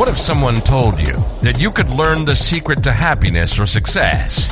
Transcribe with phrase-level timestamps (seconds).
[0.00, 4.48] What if someone told you that you could learn the secret to happiness or success?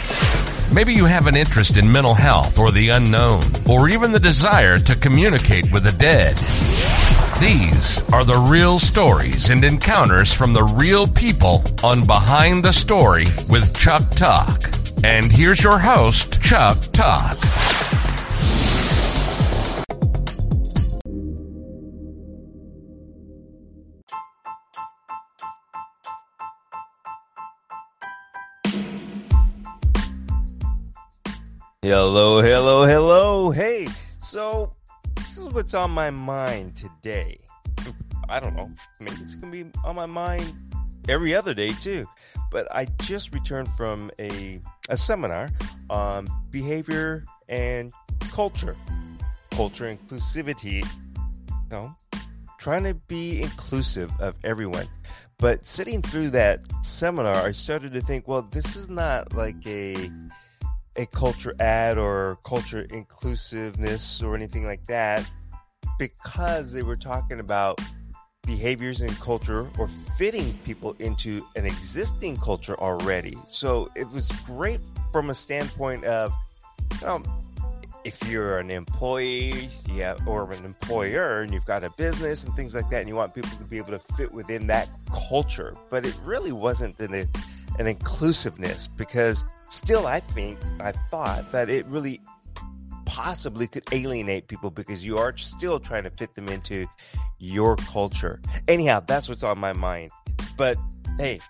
[0.71, 4.79] Maybe you have an interest in mental health or the unknown, or even the desire
[4.79, 6.37] to communicate with the dead.
[7.41, 13.25] These are the real stories and encounters from the real people on Behind the Story
[13.49, 14.65] with Chuck Talk.
[15.03, 17.39] And here's your host, Chuck Talk.
[31.91, 33.51] Hello, hello, hello.
[33.51, 33.89] Hey,
[34.19, 34.75] so
[35.17, 37.41] this is what's on my mind today.
[38.29, 38.71] I don't know.
[39.01, 40.55] Maybe it's going to be on my mind
[41.09, 42.07] every other day too.
[42.51, 45.49] But I just returned from a, a seminar
[45.89, 47.91] on behavior and
[48.33, 48.77] culture,
[49.53, 50.85] culture inclusivity.
[50.85, 51.97] You know,
[52.59, 54.89] trying to be inclusive of everyone.
[55.39, 60.11] But sitting through that seminar, I started to think, well, this is not like a
[60.99, 65.27] a culture ad or culture inclusiveness or anything like that
[65.99, 67.81] because they were talking about
[68.45, 73.39] behaviors and culture or fitting people into an existing culture already.
[73.47, 74.81] So it was great
[75.13, 76.33] from a standpoint of
[77.05, 77.23] um,
[78.05, 82.75] if you're an employee yeah, or an employer and you've got a business and things
[82.75, 85.75] like that, and you want people to be able to fit within that culture.
[85.91, 87.29] But it really wasn't an,
[87.79, 92.21] an inclusiveness because still, I think, I thought that it really
[93.05, 96.87] possibly could alienate people because you are still trying to fit them into
[97.39, 98.41] your culture.
[98.69, 100.11] Anyhow, that's what's on my mind.
[100.57, 100.77] But
[101.19, 101.41] hey,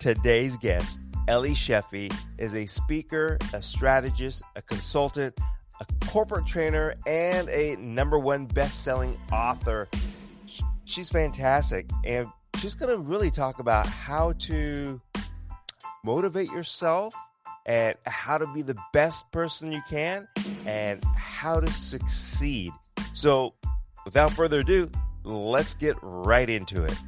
[0.00, 5.38] today's guest, Ellie Shefi, is a speaker, a strategist, a consultant,
[5.80, 9.88] a corporate trainer, and a number one best selling author.
[10.84, 11.88] She's fantastic.
[12.04, 15.00] And she's going to really talk about how to
[16.04, 17.14] motivate yourself
[17.68, 20.26] and how to be the best person you can
[20.64, 22.72] and how to succeed.
[23.12, 23.52] So,
[24.06, 24.90] without further ado,
[25.22, 26.98] let's get right into it.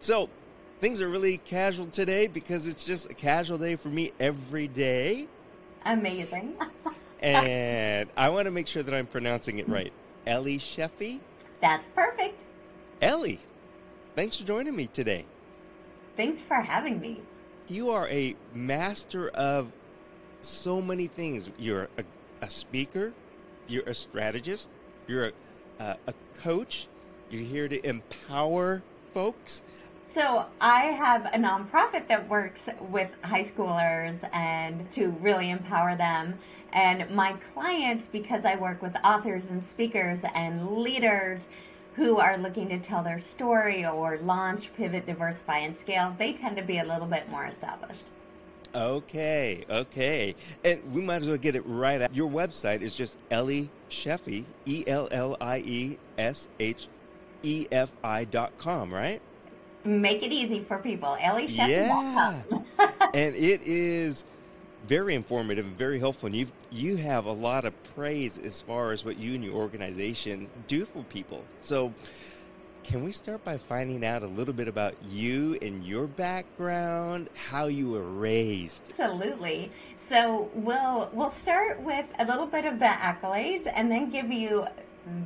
[0.00, 0.28] So,
[0.80, 5.28] things are really casual today because it's just a casual day for me every day.
[5.86, 6.56] Amazing.
[7.20, 9.94] and I want to make sure that I'm pronouncing it right.
[10.26, 11.20] Ellie Shefi?
[11.62, 12.42] That's perfect.
[13.00, 13.40] Ellie,
[14.14, 15.24] thanks for joining me today.
[16.18, 17.20] Thanks for having me.
[17.68, 19.70] You are a master of
[20.40, 21.48] so many things.
[21.56, 22.02] You're a,
[22.42, 23.12] a speaker,
[23.68, 24.68] you're a strategist,
[25.06, 25.32] you're a,
[25.78, 26.88] uh, a coach,
[27.30, 28.82] you're here to empower
[29.14, 29.62] folks.
[30.12, 36.36] So, I have a nonprofit that works with high schoolers and to really empower them.
[36.72, 41.46] And my clients, because I work with authors and speakers and leaders,
[41.98, 46.56] who are looking to tell their story or launch, pivot, diversify, and scale, they tend
[46.56, 48.04] to be a little bit more established.
[48.72, 50.36] Okay, okay.
[50.62, 52.14] And we might as well get it right out.
[52.14, 56.86] Your website is just Ellie Shefi, E L L I E S H
[57.42, 59.20] E F I dot com, right?
[59.84, 61.16] Make it easy for people.
[61.20, 61.68] Ellie Shefi.
[61.68, 62.42] Yeah.
[63.14, 64.24] and it is
[64.86, 66.26] very informative and very helpful.
[66.26, 69.54] And you you have a lot of praise as far as what you and your
[69.54, 71.44] organization do for people.
[71.58, 71.92] So,
[72.84, 77.66] can we start by finding out a little bit about you and your background, how
[77.66, 78.90] you were raised?
[78.90, 79.70] Absolutely.
[80.08, 84.66] So we'll we'll start with a little bit of the accolades and then give you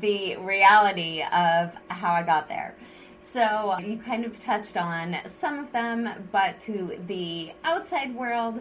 [0.01, 2.75] the reality of how I got there.
[3.19, 8.61] So you kind of touched on some of them, but to the outside world,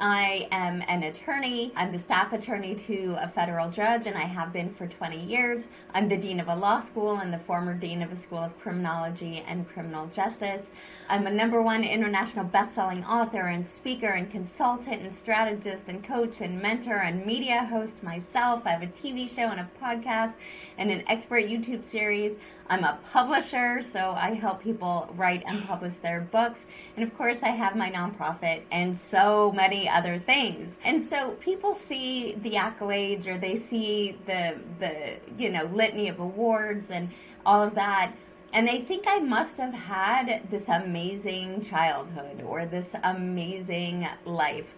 [0.00, 1.72] I am an attorney.
[1.74, 5.64] I'm the staff attorney to a federal judge, and I have been for 20 years.
[5.92, 8.56] I'm the dean of a law school and the former dean of a school of
[8.60, 10.62] criminology and criminal justice.
[11.08, 16.40] I'm a number one international best-selling author and speaker and consultant and strategist and coach
[16.40, 18.62] and mentor and media host myself.
[18.66, 20.34] I have a TV show and a podcast
[20.78, 22.36] and an expert YouTube series.
[22.70, 26.60] I'm a publisher, so I help people write and publish their books.
[26.96, 30.76] And of course, I have my nonprofit and so many other things.
[30.84, 36.20] And so people see the accolades or they see the the you know litany of
[36.20, 37.10] awards and
[37.44, 38.12] all of that
[38.52, 44.74] and they think I must have had this amazing childhood or this amazing life.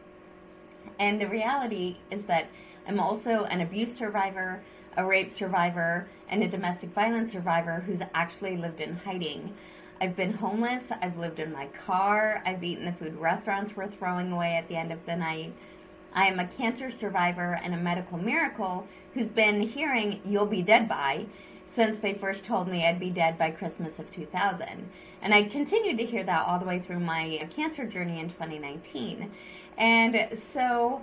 [0.98, 2.48] And the reality is that
[2.86, 4.62] I'm also an abuse survivor,
[4.96, 9.54] a rape survivor, and a domestic violence survivor who's actually lived in hiding.
[10.00, 14.32] I've been homeless, I've lived in my car, I've eaten the food restaurants were throwing
[14.32, 15.52] away at the end of the night.
[16.14, 20.88] I am a cancer survivor and a medical miracle who's been hearing you'll be dead
[20.88, 21.26] by
[21.66, 24.88] since they first told me I'd be dead by Christmas of 2000.
[25.22, 29.30] And I continued to hear that all the way through my cancer journey in 2019.
[29.78, 31.02] And so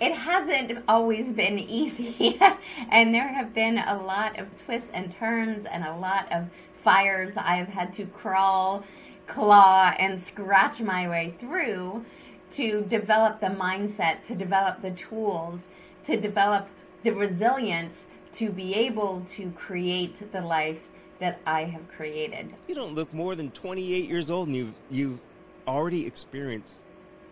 [0.00, 2.40] it hasn't always been easy.
[2.90, 6.48] and there have been a lot of twists and turns and a lot of
[6.82, 8.84] fires I've had to crawl,
[9.26, 12.04] claw, and scratch my way through
[12.52, 15.62] to develop the mindset, to develop the tools,
[16.04, 16.68] to develop
[17.02, 20.80] the resilience to be able to create the life
[21.18, 22.54] that I have created.
[22.68, 25.20] You don't look more than 28 years old and you've, you've
[25.66, 26.80] already experienced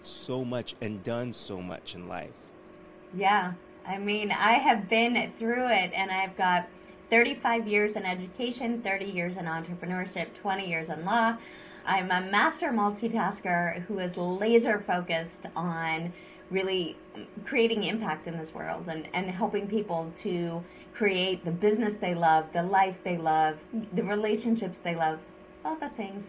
[0.03, 2.31] so much and done so much in life.
[3.15, 3.53] Yeah.
[3.87, 6.69] I mean, I have been through it and I've got
[7.11, 11.37] 35 years in education, 30 years in entrepreneurship, 20 years in law.
[11.85, 16.13] I'm a master multitasker who is laser focused on
[16.51, 16.97] really
[17.45, 20.63] creating impact in this world and, and helping people to
[20.95, 23.59] create the business they love, the life they love,
[23.93, 25.21] the relationships they love,
[25.65, 26.25] all the things.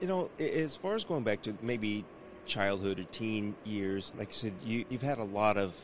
[0.00, 2.04] You know, as far as going back to maybe
[2.46, 5.76] childhood or teen years, like I said, you, you've had a lot of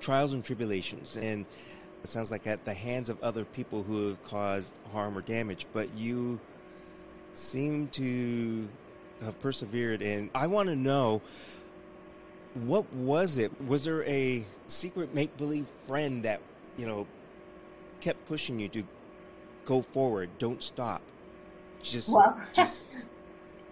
[0.00, 1.46] trials and tribulations, and
[2.02, 5.66] it sounds like at the hands of other people who have caused harm or damage,
[5.72, 6.40] but you
[7.32, 8.68] seem to
[9.22, 10.02] have persevered.
[10.02, 11.22] And I want to know
[12.54, 13.52] what was it?
[13.62, 16.40] Was there a secret make believe friend that,
[16.76, 17.06] you know,
[18.00, 18.82] kept pushing you to
[19.64, 21.02] go forward, don't stop?
[21.82, 23.10] Just, well, just.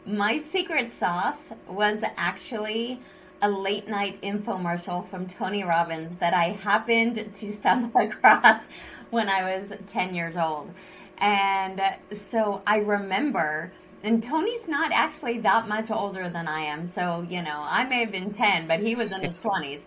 [0.07, 3.01] My secret sauce was actually
[3.43, 8.63] a late night infomercial from Tony Robbins that I happened to stumble across
[9.11, 10.71] when I was 10 years old.
[11.19, 11.83] And
[12.13, 16.87] so I remember and Tony's not actually that much older than I am.
[16.87, 19.81] So, you know, I may have been 10, but he was in his 20s.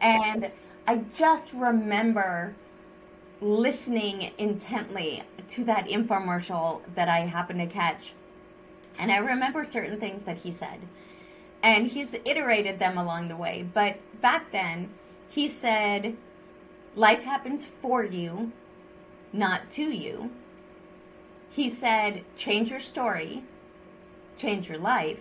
[0.00, 0.50] And
[0.86, 2.54] I just remember
[3.40, 8.12] listening intently to that infomercial that I happened to catch.
[8.98, 10.80] And I remember certain things that he said.
[11.62, 13.68] And he's iterated them along the way.
[13.72, 14.90] But back then,
[15.28, 16.16] he said,
[16.94, 18.52] Life happens for you,
[19.32, 20.30] not to you.
[21.50, 23.42] He said, Change your story
[24.36, 25.20] change your life.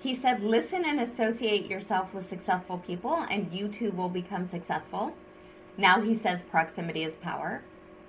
[0.00, 5.14] He said, listen and associate yourself with successful people, and you too will become successful.
[5.76, 7.62] Now he says proximity is power.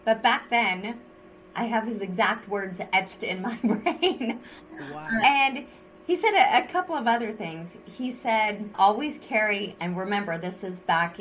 [0.04, 1.00] But back then,
[1.56, 4.40] I have his exact words etched in my brain.
[4.92, 5.10] Wow.
[5.24, 5.66] And
[6.06, 7.78] he said a, a, couple of other things.
[7.86, 11.20] He said, always carry, and remember, this is back,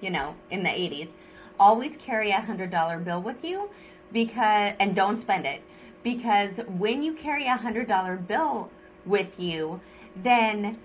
[0.00, 1.10] you know, in the 80s,
[1.58, 3.70] always carry a $100 bill with you
[4.12, 5.62] because, and don't spend it
[6.02, 8.70] because when you carry a hundred dollar bill
[9.04, 9.80] with you,
[10.16, 10.78] then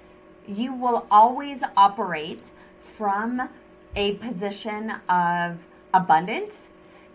[0.47, 2.41] you will always operate
[2.97, 3.49] from
[3.95, 5.59] a position of
[5.93, 6.51] abundance.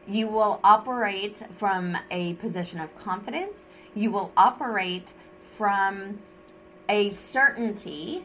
[0.08, 3.66] You will operate from a position of confidence.
[3.94, 5.08] You will operate
[5.56, 6.20] from
[6.88, 8.24] a certainty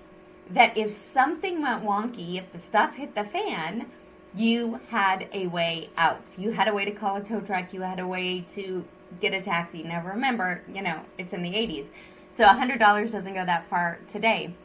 [0.50, 3.88] that if something went wonky, if the stuff hit the fan,
[4.36, 6.24] you had a way out.
[6.38, 7.74] You had a way to call a tow truck.
[7.74, 8.86] You had a way to
[9.20, 9.84] get a taxi.
[9.84, 11.90] Now remember, you know, it's in the 80s.
[12.32, 12.80] So $100
[13.12, 14.56] doesn't go that far today.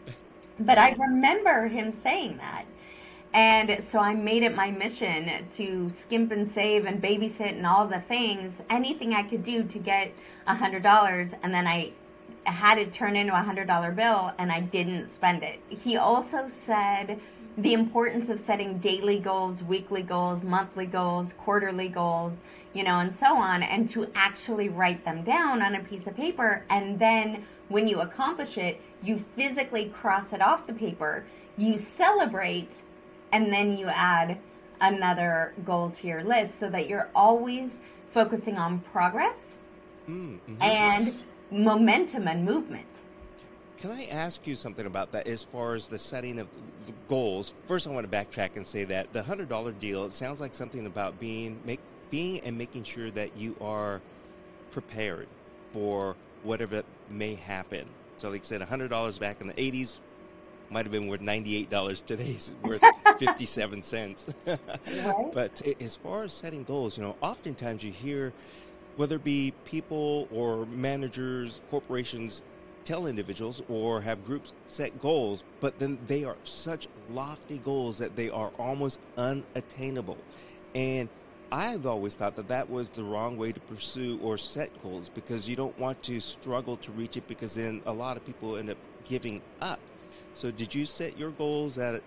[0.61, 2.65] But I remember him saying that.
[3.35, 7.87] And so I made it my mission to skimp and save and babysit and all
[7.87, 10.13] the things, anything I could do to get
[10.47, 11.39] $100.
[11.43, 11.93] And then I
[12.45, 15.61] had it turn into a $100 bill and I didn't spend it.
[15.69, 17.21] He also said
[17.59, 22.33] the importance of setting daily goals, weekly goals, monthly goals, quarterly goals
[22.75, 26.15] you know, and so on, and to actually write them down on a piece of
[26.17, 26.65] paper.
[26.71, 31.25] And then when you accomplish it, you physically cross it off the paper,
[31.57, 32.83] you celebrate,
[33.33, 34.39] and then you add
[34.81, 37.79] another goal to your list so that you're always
[38.11, 39.55] focusing on progress
[40.09, 40.63] mm-hmm.
[40.63, 41.19] and
[41.51, 42.87] momentum and movement.
[43.79, 46.49] Can I ask you something about that as far as the setting of
[46.87, 47.55] the goals?
[47.67, 50.87] First, I want to backtrack and say that the $100 deal, it sounds like something
[50.87, 51.81] about being, make,
[52.11, 54.01] being and making sure that you are
[54.73, 55.29] prepared
[55.73, 57.87] for whatever may happen.
[58.17, 60.01] So, like I said, $100 back in the 80s
[60.71, 62.83] might have been worth $98 today, it's worth
[63.19, 64.27] 57 cents.
[65.33, 68.33] But as far as setting goals, you know, oftentimes you hear
[68.97, 72.43] whether it be people or managers, corporations
[72.85, 78.17] tell individuals or have groups set goals, but then they are such lofty goals that
[78.17, 80.17] they are almost unattainable.
[80.75, 81.09] And
[81.53, 85.49] I've always thought that that was the wrong way to pursue or set goals because
[85.49, 88.71] you don't want to struggle to reach it because then a lot of people end
[88.71, 89.81] up giving up.
[90.39, 92.01] So, did you set your goals at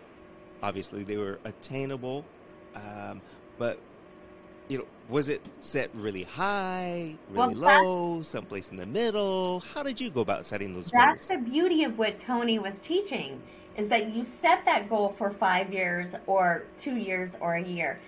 [0.64, 2.24] obviously they were attainable,
[2.76, 3.20] um,
[3.58, 3.78] but
[4.70, 9.60] you know, was it set really high, really that's- low, someplace in the middle?
[9.60, 11.28] How did you go about setting those That's goals?
[11.28, 13.42] That's the beauty of what Tony was teaching
[13.76, 18.00] is that you set that goal for five years or two years or a year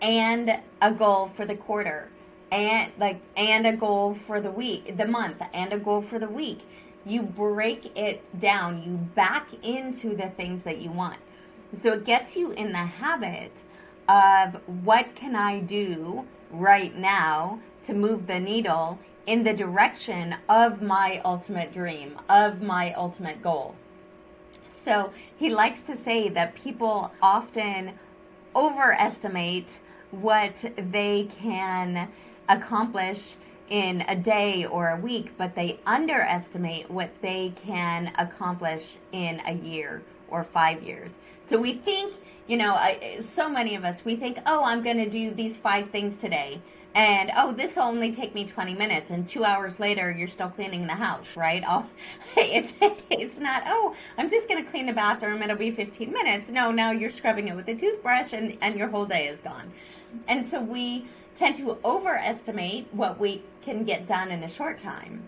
[0.00, 2.08] and a goal for the quarter
[2.50, 6.28] and like and a goal for the week the month and a goal for the
[6.28, 6.60] week
[7.06, 8.82] you break it down.
[8.82, 11.18] You back into the things that you want.
[11.76, 13.52] So it gets you in the habit
[14.08, 20.80] of what can i do right now to move the needle in the direction of
[20.80, 23.74] my ultimate dream of my ultimate goal.
[24.68, 27.98] So he likes to say that people often
[28.54, 29.78] overestimate
[30.12, 32.08] what they can
[32.48, 33.34] accomplish
[33.68, 39.54] in a day or a week, but they underestimate what they can accomplish in a
[39.54, 41.14] year or five years.
[41.42, 42.14] So we think,
[42.46, 45.56] you know, I, so many of us, we think, oh, I'm going to do these
[45.56, 46.60] five things today.
[46.94, 50.48] And oh, this will only take me 20 minutes, and two hours later, you're still
[50.48, 51.62] cleaning the house, right?
[51.68, 51.86] All,
[52.38, 52.72] it's
[53.10, 53.64] it's not.
[53.66, 56.48] Oh, I'm just going to clean the bathroom; it'll be 15 minutes.
[56.48, 59.70] No, now you're scrubbing it with a toothbrush, and and your whole day is gone.
[60.26, 61.06] And so we
[61.36, 65.22] tend to overestimate what we can get done in a short time,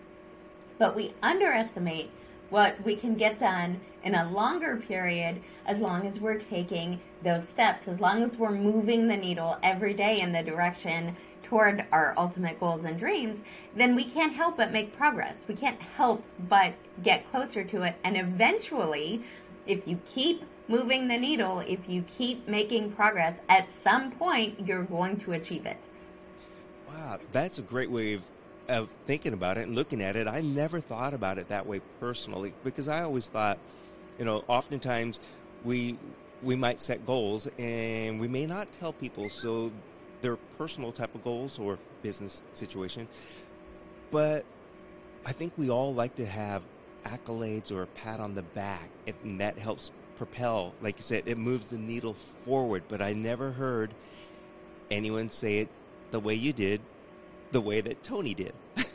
[0.79, 2.09] but we underestimate
[2.49, 7.47] what we can get done in a longer period as long as we're taking those
[7.47, 12.13] steps, as long as we're moving the needle every day in the direction toward our
[12.17, 13.43] ultimate goals and dreams,
[13.75, 15.43] then we can't help but make progress.
[15.47, 17.95] We can't help but get closer to it.
[18.05, 19.21] And eventually,
[19.67, 24.83] if you keep moving the needle, if you keep making progress, at some point you're
[24.83, 25.83] going to achieve it.
[26.89, 28.23] Wow, that's a great way of,
[28.67, 30.27] of thinking about it and looking at it.
[30.27, 33.59] I never thought about it that way personally because I always thought,
[34.17, 35.19] you know, oftentimes
[35.63, 35.97] we
[36.41, 39.71] we might set goals and we may not tell people so
[40.21, 43.07] they're personal type of goals or business situation.
[44.09, 44.45] But
[45.25, 46.63] I think we all like to have
[47.05, 48.89] accolades or a pat on the back
[49.23, 53.51] and that helps propel like you said it moves the needle forward but i never
[53.51, 53.93] heard
[54.91, 55.69] anyone say it
[56.11, 56.81] the way you did,
[57.51, 58.53] the way that Tony did.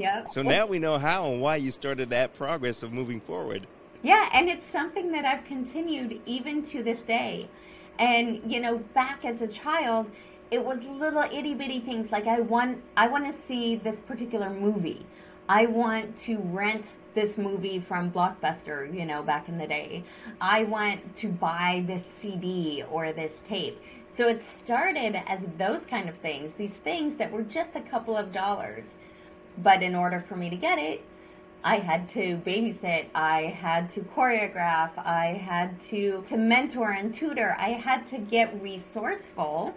[0.00, 0.26] Yeah.
[0.28, 3.66] So now we know how and why you started that progress of moving forward.
[4.02, 7.50] Yeah, and it's something that I've continued even to this day.
[7.98, 10.10] And you know, back as a child,
[10.50, 14.48] it was little itty bitty things like I want I want to see this particular
[14.48, 15.04] movie.
[15.50, 20.04] I want to rent this movie from Blockbuster, you know, back in the day.
[20.40, 23.82] I want to buy this CD or this tape.
[24.12, 28.16] So it started as those kind of things, these things that were just a couple
[28.16, 28.94] of dollars.
[29.58, 31.04] But in order for me to get it,
[31.62, 37.54] I had to babysit, I had to choreograph, I had to to mentor and tutor.
[37.58, 39.74] I had to get resourceful.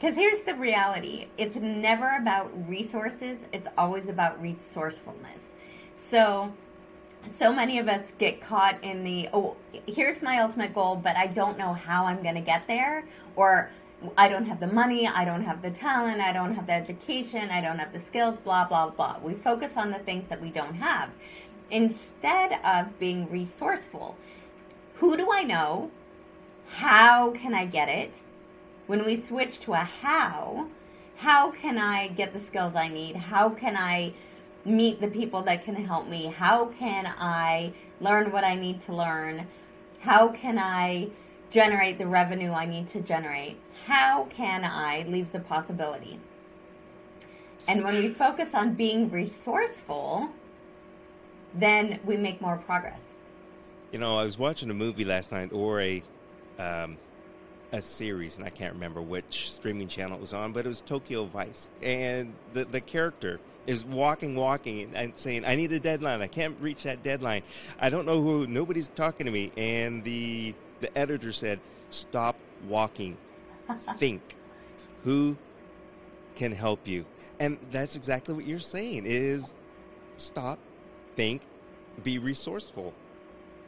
[0.00, 1.26] Cuz here's the reality.
[1.36, 5.50] It's never about resources, it's always about resourcefulness.
[5.94, 6.52] So
[7.32, 11.26] so many of us get caught in the oh here's my ultimate goal but i
[11.26, 13.04] don't know how i'm going to get there
[13.36, 13.70] or
[14.18, 17.50] i don't have the money i don't have the talent i don't have the education
[17.50, 19.16] i don't have the skills blah blah blah.
[19.22, 21.10] We focus on the things that we don't have.
[21.70, 24.16] Instead of being resourceful
[24.96, 25.90] who do i know?
[26.68, 28.14] How can i get it?
[28.86, 30.68] When we switch to a how
[31.16, 33.16] how can i get the skills i need?
[33.16, 34.12] How can i
[34.64, 36.26] meet the people that can help me?
[36.26, 39.46] How can I learn what I need to learn?
[40.00, 41.08] How can I
[41.50, 43.58] generate the revenue I need to generate?
[43.86, 46.18] How can I leaves a possibility?
[47.66, 50.28] And when we focus on being resourceful,
[51.54, 53.02] then we make more progress.
[53.92, 56.02] You know, I was watching a movie last night or a
[56.58, 56.98] um,
[57.72, 60.80] a series, and I can't remember which streaming channel it was on, but it was
[60.80, 66.22] Tokyo Vice, and the the character is walking, walking, and saying, "I need a deadline.
[66.22, 67.42] I can't reach that deadline.
[67.80, 68.46] I don't know who.
[68.46, 72.36] Nobody's talking to me." And the the editor said, "Stop
[72.68, 73.16] walking.
[73.96, 74.22] Think.
[75.04, 75.36] Who
[76.34, 77.04] can help you?"
[77.40, 79.04] And that's exactly what you're saying.
[79.06, 79.54] Is
[80.16, 80.58] stop,
[81.16, 81.42] think,
[82.02, 82.92] be resourceful.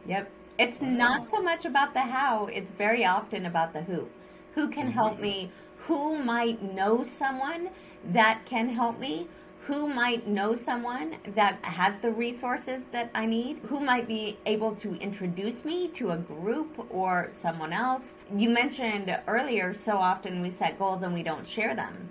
[0.06, 0.30] Yep.
[0.58, 4.08] It's not so much about the how, it's very often about the who.
[4.54, 5.22] Who can help mm-hmm.
[5.22, 5.50] me?
[5.86, 7.68] Who might know someone
[8.12, 9.28] that can help me?
[9.66, 13.58] Who might know someone that has the resources that I need?
[13.66, 18.14] Who might be able to introduce me to a group or someone else?
[18.32, 22.10] You mentioned earlier, so often we set goals and we don't share them.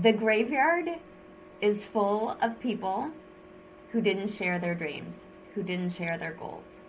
[0.00, 0.88] The graveyard
[1.60, 3.10] is full of people
[3.92, 6.80] who didn't share their dreams, who didn't share their goals.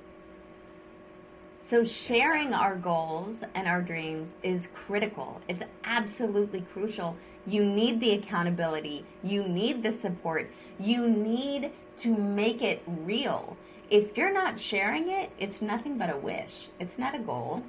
[1.62, 5.42] So, sharing our goals and our dreams is critical.
[5.48, 7.18] It's absolutely crucial.
[7.46, 13.58] You need the accountability, you need the support, you need to make it real.
[13.90, 16.70] If you're not sharing it, it's nothing but a wish.
[16.80, 17.64] It's not a goal,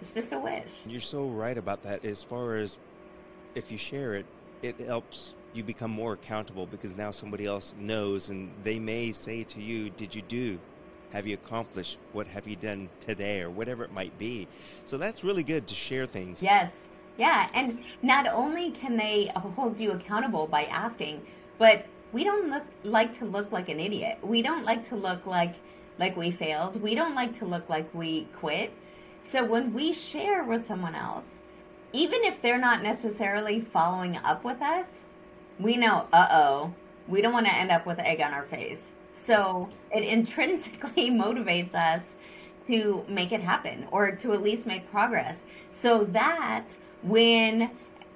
[0.00, 0.70] it's just a wish.
[0.86, 2.04] You're so right about that.
[2.04, 2.78] As far as
[3.54, 4.26] if you share it,
[4.62, 9.42] it helps you become more accountable because now somebody else knows and they may say
[9.44, 10.58] to you, Did you do?
[11.12, 11.98] Have you accomplished?
[12.12, 13.40] What have you done today?
[13.40, 14.48] Or whatever it might be.
[14.84, 16.42] So that's really good to share things.
[16.42, 16.85] Yes.
[17.16, 17.48] Yeah.
[17.54, 21.22] And not only can they hold you accountable by asking,
[21.58, 24.18] but we don't look like to look like an idiot.
[24.22, 25.54] We don't like to look like
[25.98, 26.80] like we failed.
[26.82, 28.72] We don't like to look like we quit.
[29.20, 31.26] So when we share with someone else,
[31.92, 35.02] even if they're not necessarily following up with us,
[35.58, 36.74] we know, uh oh,
[37.08, 38.92] we don't want to end up with egg on our face.
[39.14, 42.02] So it intrinsically motivates us
[42.66, 46.64] to make it happen or to at least make progress so that
[47.02, 47.70] when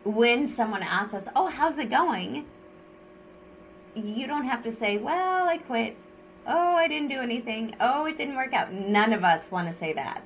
[0.05, 2.47] when someone asks us, "Oh, how's it going?"
[3.95, 5.97] you don't have to say, "Well, I quit."
[6.47, 9.77] "Oh, I didn't do anything." "Oh, it didn't work out." None of us want to
[9.77, 10.23] say that.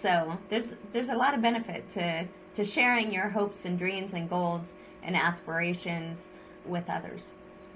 [0.00, 4.28] So, there's there's a lot of benefit to to sharing your hopes and dreams and
[4.28, 6.18] goals and aspirations
[6.64, 7.28] with others.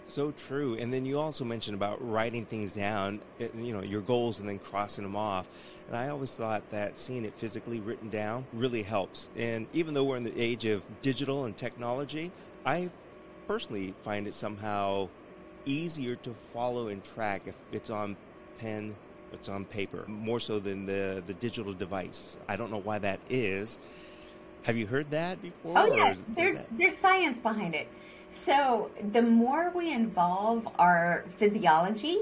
[0.07, 0.75] So true.
[0.75, 4.49] And then you also mentioned about writing things down, eh, you know, your goals and
[4.49, 5.47] then crossing them off.
[5.89, 9.29] And I always thought that seeing it physically written down really helps.
[9.37, 12.31] And even though we're in the age of digital and technology,
[12.65, 12.91] I
[13.47, 15.09] personally find it somehow
[15.65, 18.17] easier to follow and track if it's on
[18.59, 18.95] pen,
[19.33, 22.39] it's on paper, more so than the, the digital device.
[22.49, 23.79] I don't know why that is.
[24.63, 25.75] Have you heard that before?
[25.77, 26.67] Oh yeah, there's that...
[26.79, 27.89] there's science behind it.
[28.45, 32.21] So the more we involve our physiology,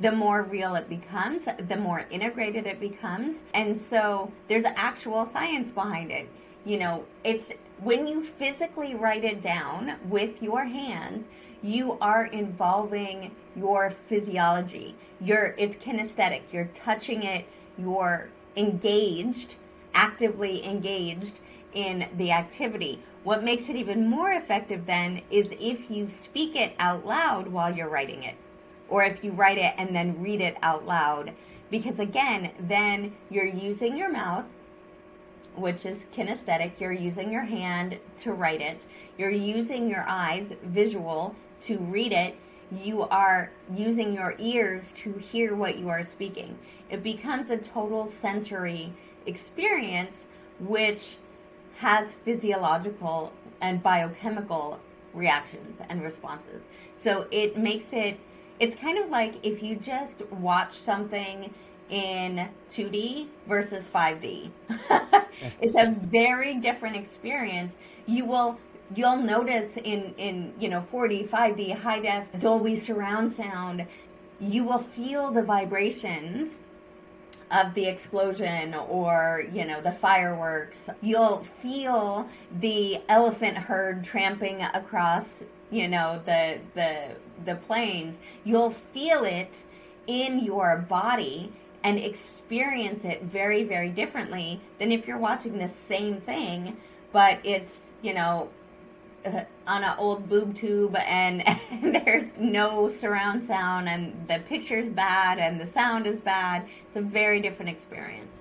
[0.00, 5.70] the more real it becomes, the more integrated it becomes, and so there's actual science
[5.70, 6.28] behind it.
[6.64, 7.46] You know, it's
[7.80, 11.26] when you physically write it down with your hands,
[11.62, 14.94] you are involving your physiology.
[15.20, 16.42] You're it's kinesthetic.
[16.52, 17.46] You're touching it.
[17.76, 19.56] You're engaged,
[19.92, 21.34] actively engaged
[21.72, 23.02] in the activity.
[23.24, 27.74] What makes it even more effective then is if you speak it out loud while
[27.74, 28.36] you're writing it,
[28.88, 31.32] or if you write it and then read it out loud.
[31.70, 34.46] Because again, then you're using your mouth,
[35.56, 38.84] which is kinesthetic, you're using your hand to write it,
[39.18, 42.36] you're using your eyes, visual, to read it,
[42.70, 46.56] you are using your ears to hear what you are speaking.
[46.90, 48.92] It becomes a total sensory
[49.26, 50.26] experience,
[50.60, 51.16] which
[51.78, 54.78] has physiological and biochemical
[55.14, 56.64] reactions and responses.
[56.96, 58.18] So it makes it,
[58.58, 61.54] it's kind of like if you just watch something
[61.88, 64.50] in 2D versus 5D.
[65.60, 67.72] it's a very different experience.
[68.06, 68.58] You will
[68.94, 73.86] you'll notice in in you know 4D, 5D, high def, Dolby surround sound,
[74.40, 76.58] you will feel the vibrations
[77.50, 82.28] of the explosion or you know the fireworks you'll feel
[82.60, 88.16] the elephant herd tramping across you know the the the plains.
[88.44, 89.52] You'll feel it
[90.06, 91.52] in your body
[91.84, 96.76] and experience it very very differently than if you're watching the same thing
[97.12, 98.48] but it's you know
[99.24, 104.88] uh, on an old boob tube and, and, there's no surround sound and the picture's
[104.88, 106.66] bad and the sound is bad.
[106.86, 108.36] It's a very different experience.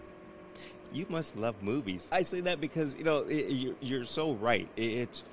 [0.93, 2.07] You must love movies.
[2.11, 4.67] I say that because you know it, you're so right.
[4.77, 5.23] It's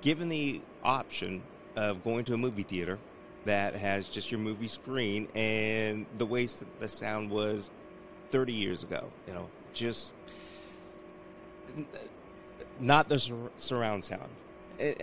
[0.00, 1.42] given the option
[1.76, 2.98] of going to a movie theater
[3.44, 6.46] that has just your movie screen and the way
[6.80, 7.70] the sound was
[8.30, 10.12] 30 years ago you know just
[12.80, 13.18] not the
[13.56, 14.28] surround sound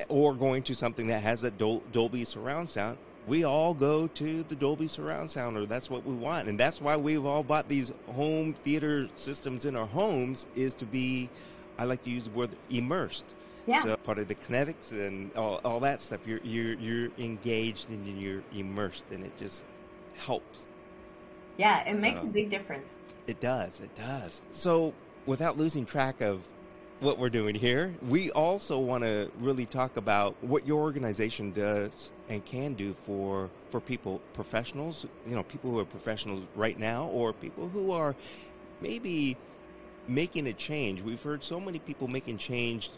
[0.08, 4.44] or going to something that has a Dol- Dolby surround sound, we all go to
[4.44, 7.70] the Dolby surround sound, or that's what we want, and that's why we've all bought
[7.70, 11.30] these home theater systems in our homes is to be,
[11.78, 13.26] I like to use the word immersed.
[13.66, 13.82] Yeah.
[13.82, 18.06] So part of the kinetics and all, all that stuff, you're you're you're engaged and
[18.22, 19.64] you're immersed, and it just
[20.18, 20.68] helps.
[21.58, 22.90] Yeah, it makes um, a big difference.
[23.26, 23.80] It does.
[23.80, 24.42] It does.
[24.52, 24.94] So
[25.26, 26.42] without losing track of
[27.04, 27.94] what we're doing here.
[28.08, 33.50] We also want to really talk about what your organization does and can do for
[33.70, 38.16] for people, professionals, you know, people who are professionals right now or people who are
[38.82, 39.36] maybe
[40.08, 41.02] making a change.
[41.02, 42.90] We've heard so many people making change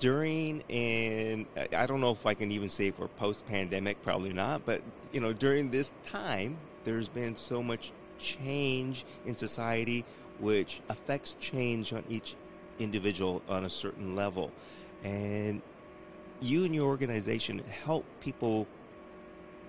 [0.00, 4.66] during and I don't know if I can even say for post pandemic, probably not,
[4.66, 10.04] but you know, during this time there's been so much change in society,
[10.38, 12.34] which affects change on each
[12.80, 14.50] individual on a certain level.
[15.04, 15.62] And
[16.40, 18.66] you and your organization help people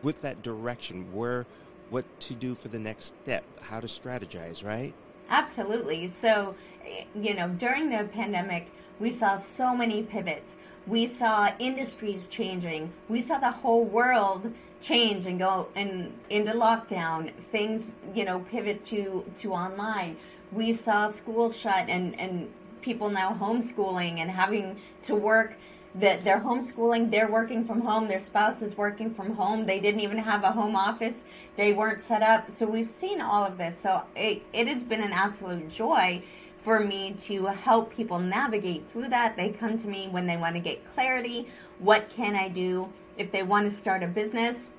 [0.02, 1.46] with that direction where
[1.90, 4.94] what to do for the next step, how to strategize, right?
[5.30, 6.08] Absolutely.
[6.08, 10.56] So, eh, you know, during the pandemic, we saw so many pivots.
[10.88, 12.92] We saw industries changing.
[13.10, 17.34] We saw the whole world change and go and into lockdown.
[17.52, 20.18] Things, you know, pivot to to online.
[20.52, 22.50] We saw schools shut and and
[22.82, 25.56] people now homeschooling and having to work
[25.96, 30.00] that they're homeschooling, they're working from home, their spouse is working from home, they didn't
[30.00, 31.24] even have a home office,
[31.58, 32.50] they weren't set up.
[32.50, 33.78] So we've seen all of this.
[33.78, 36.24] So it, it has been an absolute joy
[36.64, 39.36] for me to help people navigate through that.
[39.36, 41.50] They come to me when they want to get clarity.
[41.80, 42.88] What can I do?
[43.18, 44.70] If they want to start a business,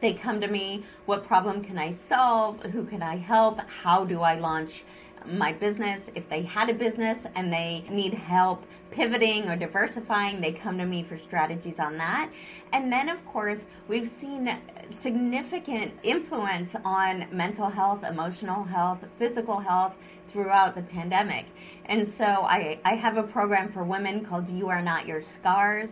[0.00, 0.84] they come to me.
[1.06, 2.62] What problem can I solve?
[2.62, 3.60] Who can I help?
[3.82, 4.84] How do I launch
[5.26, 6.00] my business?
[6.14, 10.86] If they had a business and they need help pivoting or diversifying, they come to
[10.86, 12.30] me for strategies on that.
[12.72, 14.56] And then, of course, we've seen
[14.90, 19.94] significant influence on mental health, emotional health, physical health
[20.28, 21.46] throughout the pandemic.
[21.86, 25.90] And so I, I have a program for women called You Are Not Your Scars.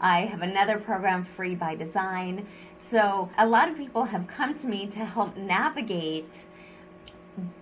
[0.00, 2.46] I have another program, Free by Design.
[2.78, 6.44] So a lot of people have come to me to help navigate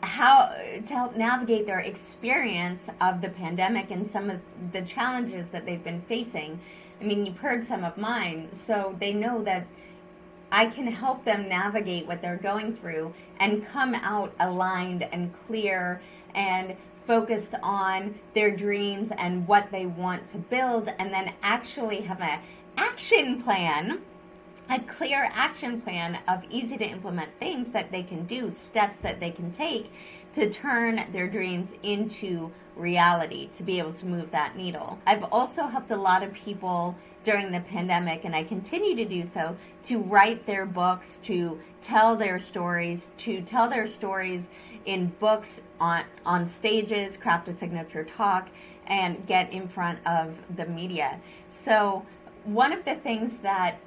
[0.03, 0.53] how
[0.87, 4.41] to help navigate their experience of the pandemic and some of
[4.73, 6.61] the challenges that they've been facing.
[7.01, 9.67] I mean, you've heard some of mine, so they know that
[10.51, 16.01] I can help them navigate what they're going through and come out aligned and clear
[16.35, 16.75] and
[17.07, 22.41] focused on their dreams and what they want to build and then actually have an
[22.77, 24.01] action plan
[24.71, 29.19] a clear action plan of easy to implement things that they can do, steps that
[29.19, 29.91] they can take
[30.35, 34.99] to turn their dreams into reality, to be able to move that needle.
[35.07, 39.25] I've also helped a lot of people during the pandemic, and I continue to do
[39.25, 44.49] so, to write their books, to tell their stories, to tell their stories
[44.85, 48.49] in books, on, on stages, craft a signature talk,
[48.87, 51.19] and get in front of the media.
[51.49, 52.05] So,
[52.45, 53.79] one of the things that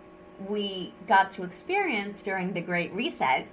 [0.48, 3.48] we got to experience during the Great Reset,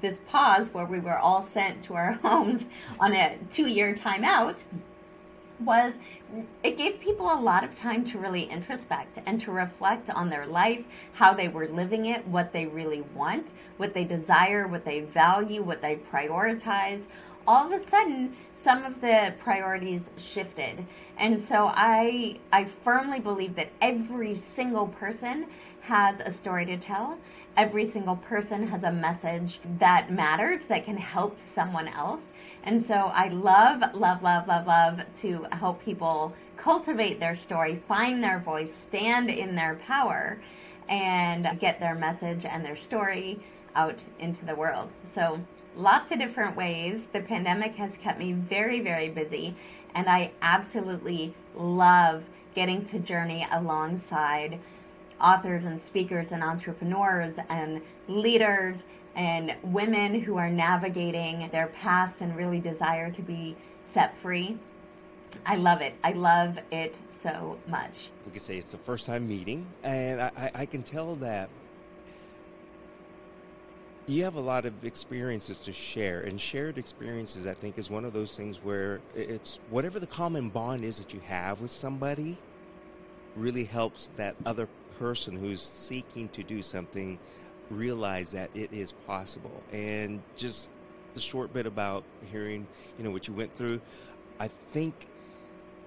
[0.00, 2.66] this pause where we were all sent to our homes
[3.00, 4.62] on a two year timeout,
[5.60, 5.94] was
[6.62, 10.46] it gave people a lot of time to really introspect and to reflect on their
[10.46, 15.00] life, how they were living it, what they really want, what they desire, what they
[15.00, 17.06] value, what they prioritize.
[17.46, 20.84] All of a sudden, some of the priorities shifted.
[21.16, 25.46] And so I I firmly believe that every single person
[25.82, 27.18] has a story to tell.
[27.56, 32.22] Every single person has a message that matters that can help someone else.
[32.62, 38.22] And so I love, love, love, love, love to help people cultivate their story, find
[38.22, 40.38] their voice, stand in their power,
[40.88, 43.40] and get their message and their story
[43.74, 44.90] out into the world.
[45.06, 45.40] So,
[45.76, 47.02] lots of different ways.
[47.12, 49.56] The pandemic has kept me very, very busy,
[49.94, 54.58] and I absolutely love getting to journey alongside
[55.20, 62.36] authors and speakers and entrepreneurs and leaders and women who are navigating their past and
[62.36, 64.58] really desire to be set free.
[65.44, 65.94] I love it.
[66.04, 68.10] I love it so much.
[68.26, 71.50] We could say it's the first time meeting, and I, I can tell that
[74.08, 78.06] you have a lot of experiences to share, and shared experiences, I think, is one
[78.06, 82.38] of those things where it's whatever the common bond is that you have with somebody
[83.36, 84.66] really helps that other
[84.98, 87.18] person who's seeking to do something
[87.70, 89.62] realize that it is possible.
[89.72, 90.70] And just
[91.12, 92.66] the short bit about hearing,
[92.96, 93.82] you know, what you went through,
[94.40, 94.94] I think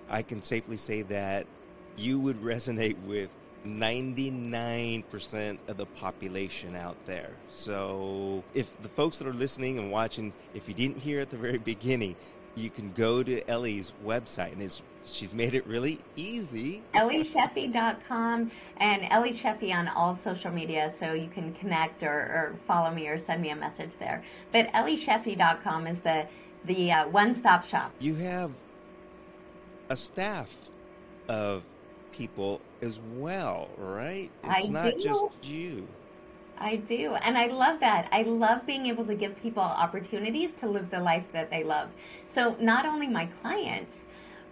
[0.09, 1.47] I can safely say that
[1.97, 3.31] you would resonate with
[3.65, 7.31] 99% of the population out there.
[7.51, 11.37] So, if the folks that are listening and watching, if you didn't hear at the
[11.37, 12.15] very beginning,
[12.55, 16.81] you can go to Ellie's website, and it's, she's made it really easy.
[16.95, 22.91] EllieShefi.com and Ellie Shefi on all social media, so you can connect or, or follow
[22.91, 24.23] me or send me a message there.
[24.51, 26.27] But EllieShefi.com is the
[26.63, 27.91] the uh, one-stop shop.
[27.99, 28.51] You have
[29.89, 30.69] a staff
[31.27, 31.63] of
[32.11, 34.29] people as well, right?
[34.43, 35.01] It's I not do.
[35.01, 35.87] just you.
[36.57, 37.15] I do.
[37.15, 38.07] And I love that.
[38.11, 41.89] I love being able to give people opportunities to live the life that they love.
[42.27, 43.93] So, not only my clients,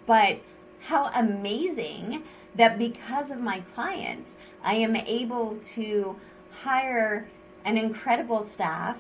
[0.06, 0.40] but
[0.82, 2.24] how amazing
[2.56, 4.32] that because of my clients,
[4.64, 6.16] I am able to
[6.52, 7.28] hire
[7.64, 8.98] an incredible staff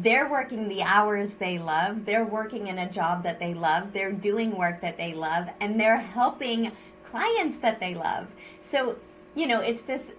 [0.00, 4.12] they're working the hours they love, they're working in a job that they love, they're
[4.12, 6.72] doing work that they love, and they're helping
[7.12, 8.26] clients that they love.
[8.60, 8.96] So,
[9.36, 10.10] you know, it's this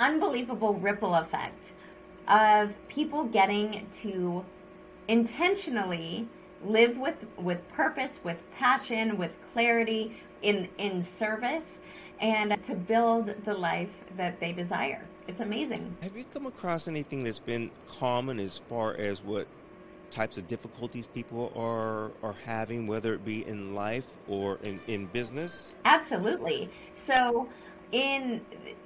[0.00, 1.72] unbelievable ripple effect
[2.26, 4.44] of people getting to
[5.08, 6.26] intentionally
[6.64, 11.78] live with with purpose, with passion, with clarity in in service
[12.20, 15.04] and to build the life that they desire.
[15.28, 15.96] It's amazing.
[16.02, 19.46] Have you come across anything that's been common as far as what
[20.10, 25.06] types of difficulties people are are having, whether it be in life or in, in
[25.06, 25.74] business?
[25.84, 26.70] Absolutely.
[26.94, 27.48] So
[27.92, 28.40] in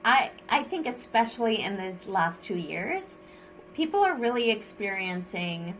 [0.04, 3.16] I I think especially in these last two years,
[3.74, 5.74] people are really experiencing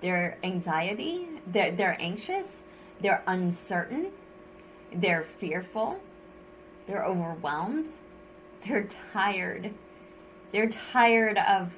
[0.00, 2.62] their anxiety, they're, they're anxious,
[3.00, 4.08] they're uncertain,
[4.94, 5.98] they're fearful,
[6.86, 7.90] they're overwhelmed,
[8.66, 9.72] they're tired.
[10.52, 11.72] They're tired of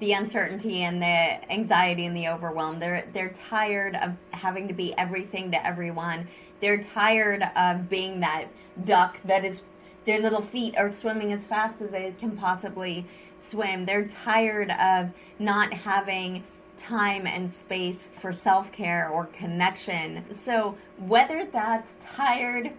[0.00, 2.78] the uncertainty and the anxiety and the overwhelm.
[2.78, 6.28] They're they're tired of having to be everything to everyone.
[6.60, 8.46] They're tired of being that
[8.84, 9.62] duck that is
[10.04, 13.06] their little feet are swimming as fast as they can possibly
[13.38, 13.84] swim.
[13.84, 16.44] They're tired of not having
[16.76, 20.24] time and space for self-care or connection.
[20.30, 22.72] So whether that's tired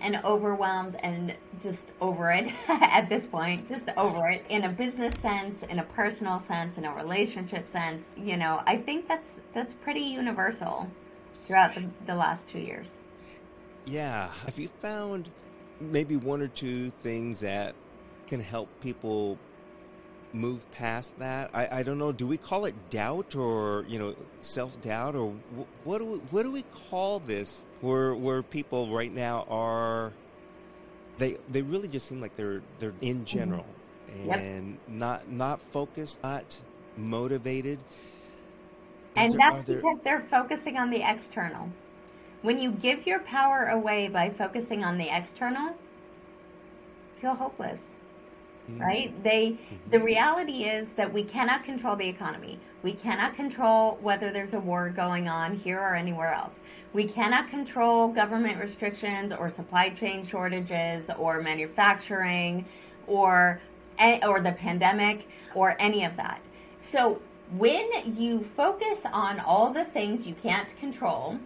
[0.00, 5.14] and overwhelmed and just over it at this point, just over it in a business
[5.20, 8.04] sense, in a personal sense, in a relationship sense.
[8.16, 10.88] You know, I think that's that's pretty universal
[11.46, 12.88] throughout the, the last two years.
[13.84, 14.30] Yeah.
[14.46, 15.28] Have you found
[15.80, 17.74] maybe one or two things that
[18.26, 19.38] can help people
[20.32, 21.50] move past that?
[21.54, 22.12] I, I don't know.
[22.12, 25.34] Do we call it doubt or you know self doubt or
[25.84, 27.64] what do we, what do we call this?
[27.80, 30.12] Where where people right now are
[31.18, 33.24] they they really just seem like they're they're in mm-hmm.
[33.24, 33.66] general
[34.10, 34.30] mm-hmm.
[34.30, 34.88] and yep.
[34.88, 36.58] not not focused, not
[36.96, 37.78] motivated.
[39.16, 39.76] and there, that's there...
[39.76, 41.70] because they're focusing on the external.
[42.42, 45.76] When you give your power away by focusing on the external,
[47.20, 47.82] feel hopeless
[48.70, 48.82] mm-hmm.
[48.82, 49.24] right?
[49.24, 49.58] They
[49.90, 50.06] the mm-hmm.
[50.06, 52.58] reality is that we cannot control the economy.
[52.82, 56.60] We cannot control whether there's a war going on here or anywhere else.
[56.92, 62.64] We cannot control government restrictions or supply chain shortages or manufacturing
[63.06, 63.60] or
[64.22, 66.40] or the pandemic or any of that.
[66.78, 67.20] So
[67.56, 71.38] when you focus on all the things you can't control,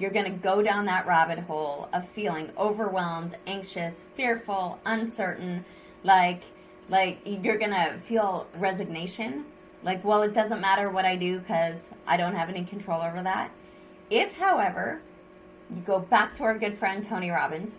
[0.00, 5.64] you're going to go down that rabbit hole of feeling overwhelmed, anxious, fearful, uncertain,
[6.04, 6.42] like
[6.88, 9.44] like you're going to feel resignation,
[9.84, 13.22] like well it doesn't matter what I do cuz I don't have any control over
[13.22, 13.50] that.
[14.08, 15.02] If however,
[15.70, 17.76] you go back to our good friend Tony Robbins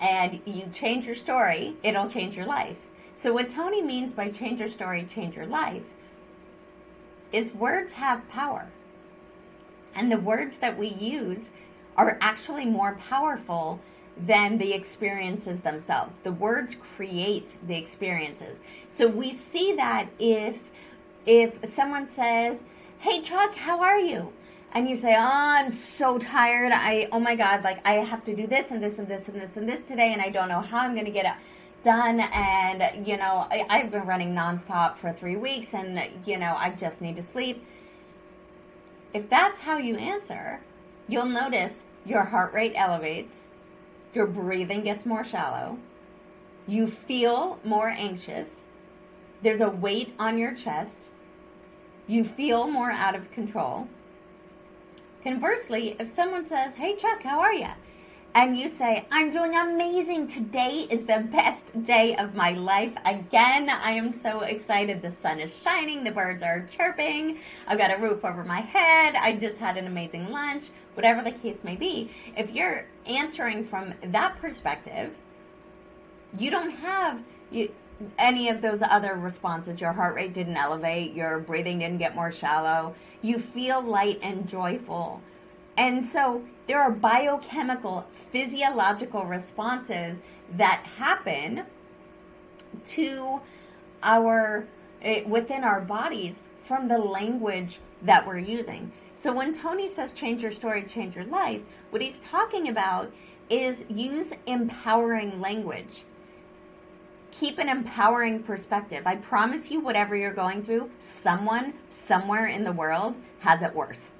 [0.00, 2.78] and you change your story, it'll change your life.
[3.14, 5.82] So what Tony means by change your story, change your life
[7.32, 8.68] is words have power
[9.98, 11.50] and the words that we use
[11.96, 13.80] are actually more powerful
[14.16, 16.16] than the experiences themselves.
[16.22, 18.60] The words create the experiences.
[18.90, 20.58] So we see that if
[21.26, 22.60] if someone says,
[23.00, 24.32] "Hey Chuck, how are you?"
[24.72, 26.72] and you say, "Oh, I'm so tired.
[26.72, 29.40] I oh my god, like I have to do this and this and this and
[29.40, 31.32] this and this today and I don't know how I'm going to get it
[31.82, 36.54] done and you know, I, I've been running nonstop for 3 weeks and you know,
[36.56, 37.64] I just need to sleep."
[39.14, 40.60] If that's how you answer,
[41.08, 43.46] you'll notice your heart rate elevates,
[44.14, 45.78] your breathing gets more shallow,
[46.66, 48.60] you feel more anxious,
[49.42, 50.98] there's a weight on your chest,
[52.06, 53.88] you feel more out of control.
[55.22, 57.68] Conversely, if someone says, Hey Chuck, how are you?
[58.34, 60.28] And you say, I'm doing amazing.
[60.28, 62.92] Today is the best day of my life.
[63.04, 65.02] Again, I am so excited.
[65.02, 69.14] The sun is shining, the birds are chirping, I've got a roof over my head,
[69.16, 70.64] I just had an amazing lunch,
[70.94, 72.10] whatever the case may be.
[72.36, 75.14] If you're answering from that perspective,
[76.38, 77.72] you don't have you,
[78.18, 79.80] any of those other responses.
[79.80, 82.94] Your heart rate didn't elevate, your breathing didn't get more shallow.
[83.22, 85.20] You feel light and joyful.
[85.76, 90.20] And so there are biochemical, physiological responses
[90.52, 91.64] that happen
[92.84, 93.40] to
[94.02, 94.66] our
[95.02, 98.92] eh, within our bodies from the language that we're using.
[99.14, 103.10] So when Tony says change your story, change your life, what he's talking about
[103.50, 106.04] is use empowering language.
[107.30, 109.06] Keep an empowering perspective.
[109.06, 114.10] I promise you, whatever you're going through, someone somewhere in the world has it worse.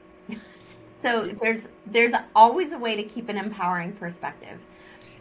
[1.00, 4.58] So there's there's always a way to keep an empowering perspective.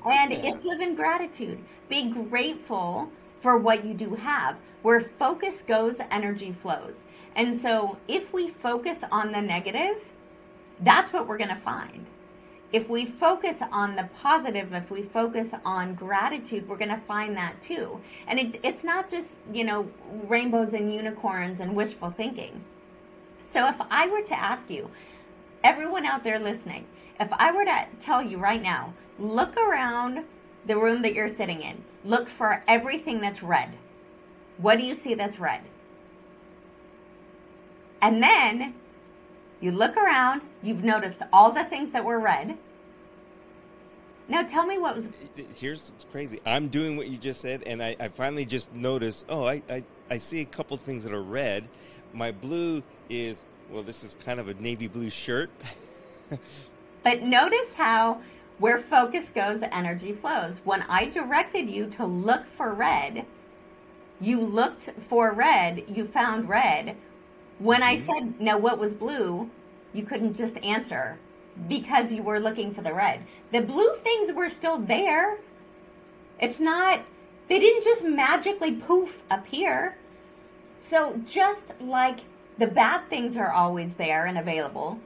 [0.05, 0.53] And yeah.
[0.53, 1.59] it's live in gratitude.
[1.89, 3.11] Be grateful
[3.41, 4.57] for what you do have.
[4.81, 7.03] Where focus goes, energy flows.
[7.35, 10.01] And so if we focus on the negative,
[10.81, 12.05] that's what we're going to find.
[12.73, 17.35] If we focus on the positive, if we focus on gratitude, we're going to find
[17.37, 18.01] that too.
[18.27, 19.89] And it, it's not just, you know,
[20.27, 22.61] rainbows and unicorns and wishful thinking.
[23.41, 24.89] So if I were to ask you,
[25.67, 26.85] everyone out there listening,
[27.19, 30.23] if I were to tell you right now, look around
[30.65, 33.71] the room that you're sitting in, look for everything that's red.
[34.59, 35.61] What do you see that's red?
[38.01, 38.75] And then
[39.59, 42.57] you look around, you've noticed all the things that were red.
[44.29, 45.09] Now tell me what was.
[45.55, 46.39] Here's what's crazy.
[46.45, 49.83] I'm doing what you just said, and I, I finally just noticed oh, I, I,
[50.09, 51.67] I see a couple things that are red.
[52.13, 55.49] My blue is, well, this is kind of a navy blue shirt.
[57.03, 58.21] but notice how
[58.59, 60.59] where focus goes, the energy flows.
[60.63, 63.25] When I directed you to look for red,
[64.19, 66.95] you looked for red, you found red.
[67.59, 68.05] When I mm-hmm.
[68.05, 69.49] said, now what was blue,
[69.93, 71.17] you couldn't just answer
[71.67, 73.21] because you were looking for the red.
[73.51, 75.37] The blue things were still there.
[76.39, 77.01] It's not,
[77.47, 79.97] they didn't just magically poof appear.
[80.77, 82.19] So just like
[82.57, 84.99] the bad things are always there and available,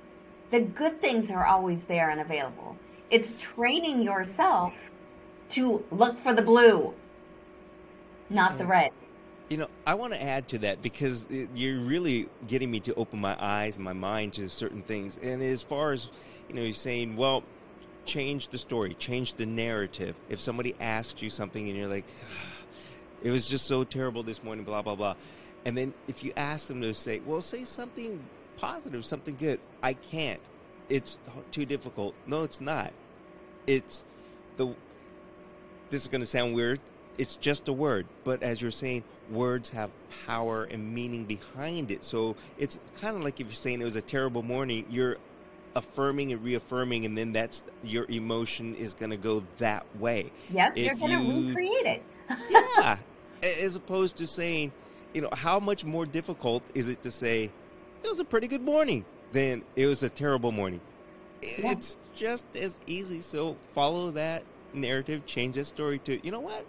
[0.52, 2.78] the good things are always there and available.
[3.10, 4.74] It's training yourself
[5.52, 6.94] to look for the blue,
[8.30, 8.92] not the red.
[9.50, 13.20] You know, I want to add to that because you're really getting me to open
[13.20, 15.20] my eyes and my mind to certain things.
[15.22, 16.10] And as far as,
[16.48, 17.44] you know, you're saying, well,
[18.06, 20.16] change the story, change the narrative.
[20.30, 22.06] If somebody asks you something and you're like,
[23.24, 25.16] it was just so terrible this morning, blah, blah, blah.
[25.66, 28.24] And then if you ask them to say, well, say something
[28.58, 30.42] positive, something good, I can't.
[30.90, 31.18] It's
[31.52, 32.16] too difficult.
[32.26, 32.92] No, it's not.
[33.68, 34.04] It's
[34.58, 34.76] the,
[35.90, 36.80] this is going to sound weird
[37.18, 38.08] it's just a word.
[38.24, 39.92] But as you're saying, words have
[40.26, 42.04] power and meaning behind it.
[42.04, 45.18] So it's kind of like if you're saying it was a terrible morning, you're
[45.76, 50.32] affirming and reaffirming, and then that's your emotion is going to go that way.
[50.52, 52.04] Yep, if you're going to recreate it.
[52.50, 52.98] yeah,
[53.44, 54.72] as opposed to saying,
[55.14, 57.50] you know, how much more difficult is it to say
[58.04, 60.82] it was a pretty good morning than it was a terrible morning?
[61.42, 61.72] Yeah.
[61.72, 63.22] It's just as easy.
[63.22, 64.44] So follow that
[64.74, 66.66] narrative, change that story to, you know what?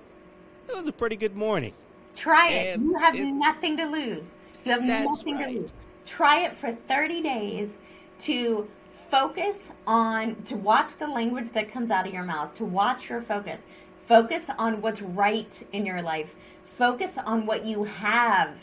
[0.68, 1.74] It was a pretty good morning.
[2.16, 2.74] Try it.
[2.74, 4.34] And you have it, nothing to lose.
[4.64, 5.52] You have nothing right.
[5.52, 5.72] to lose.
[6.06, 7.74] Try it for 30 days
[8.20, 8.68] to
[9.10, 13.20] focus on, to watch the language that comes out of your mouth, to watch your
[13.20, 13.60] focus.
[14.08, 16.34] Focus on what's right in your life.
[16.76, 18.56] Focus on what you have.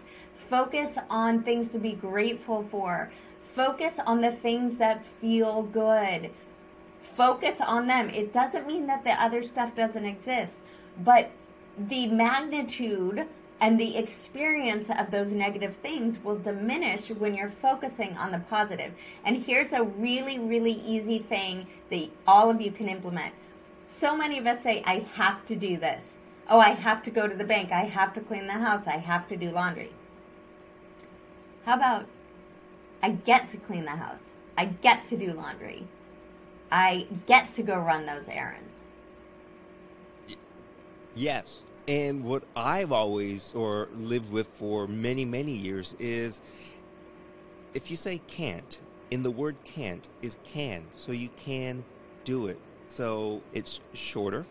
[0.50, 3.12] Focus on things to be grateful for.
[3.54, 6.32] Focus on the things that feel good.
[7.16, 8.10] Focus on them.
[8.10, 10.58] It doesn't mean that the other stuff doesn't exist,
[11.04, 11.30] but
[11.78, 13.28] the magnitude
[13.62, 18.94] and the experience of those negative things will diminish when you're focusing on the positive.
[19.26, 23.34] And here's a really, really easy thing that all of you can implement.
[23.86, 26.16] So many of us say, I have to do this.
[26.50, 27.72] Oh, I have to go to the bank.
[27.72, 28.88] I have to clean the house.
[28.88, 29.92] I have to do laundry.
[31.66, 32.08] How about
[33.04, 34.24] I get to clean the house?
[34.58, 35.88] I get to do laundry.
[36.72, 38.74] I get to go run those errands.
[41.16, 41.64] Yes.
[41.88, 46.42] And what I've always or lived with for many, many years is
[47.74, 48.80] if you say can't,
[49.12, 50.86] in the word can't is can.
[50.96, 51.84] So you can
[52.24, 52.60] do it.
[52.88, 54.46] So it's shorter,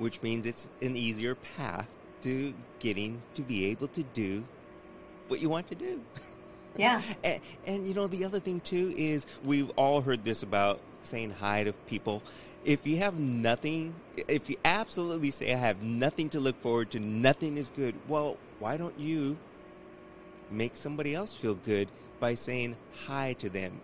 [0.00, 1.86] which means it's an easier path
[2.22, 4.44] to getting to be able to do
[5.28, 6.00] what you want to do.
[6.76, 7.02] Yeah.
[7.24, 11.30] and, and, you know, the other thing too is we've all heard this about saying
[11.30, 12.22] hi to people
[12.64, 13.94] if you have nothing,
[14.28, 18.36] if you absolutely say, I have nothing to look forward to, nothing is good, well,
[18.58, 19.38] why don't you
[20.50, 23.80] make somebody else feel good by saying hi to them?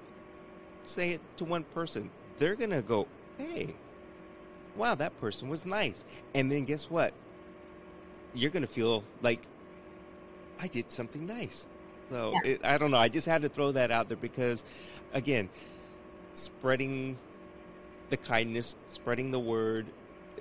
[0.85, 2.11] Say it to one person.
[2.39, 3.07] They're going to go,
[3.39, 3.75] hey,
[4.77, 6.05] wow, that person was nice.
[6.35, 7.13] And then guess what?
[8.35, 9.41] You're going to feel like
[10.61, 11.67] I did something nice.
[12.11, 12.53] So yeah.
[12.53, 12.99] it, I don't know.
[12.99, 14.65] I just had to throw that out there because,
[15.13, 15.49] again,
[16.35, 17.19] spreading
[18.11, 19.87] the kindness, spreading the word,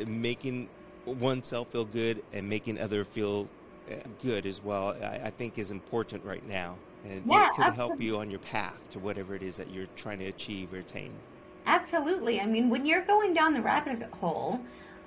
[0.06, 0.70] making
[1.06, 3.48] oneself feel good, and making other feel
[3.90, 4.90] uh, good as well.
[5.02, 7.76] I, I think is important right now, and yeah, it could absolutely.
[7.76, 10.78] help you on your path to whatever it is that you're trying to achieve or
[10.78, 11.14] attain.
[11.66, 12.40] Absolutely.
[12.40, 14.60] I mean, when you're going down the rabbit hole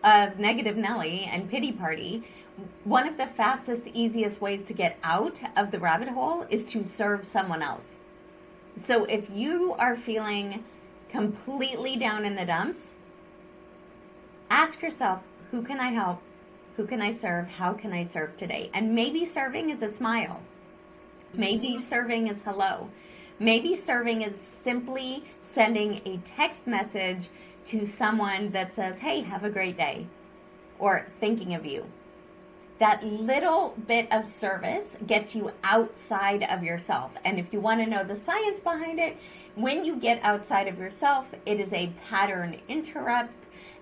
[0.02, 2.24] of negative Nelly and pity party,
[2.84, 6.84] one of the fastest, easiest ways to get out of the rabbit hole is to
[6.84, 7.94] serve someone else.
[8.76, 10.64] So if you are feeling
[11.09, 12.94] completely down in the dumps,
[14.50, 16.20] ask yourself, who can I help?
[16.76, 17.48] Who can I serve?
[17.48, 18.70] How can I serve today?
[18.74, 20.40] And maybe serving is a smile.
[21.34, 22.88] Maybe serving is hello.
[23.40, 27.28] Maybe serving is simply sending a text message
[27.66, 30.07] to someone that says, Hey, have a great day,
[30.78, 31.84] or thinking of you.
[32.78, 37.12] That little bit of service gets you outside of yourself.
[37.24, 39.16] And if you want to know the science behind it,
[39.57, 43.34] when you get outside of yourself, it is a pattern interrupt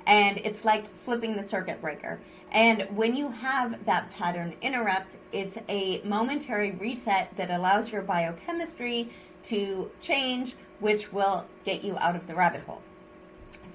[0.07, 2.19] and it's like flipping the circuit breaker.
[2.53, 9.11] And when you have that pattern interrupt, it's a momentary reset that allows your biochemistry
[9.45, 12.83] to change, which will get you out of the rabbit hole.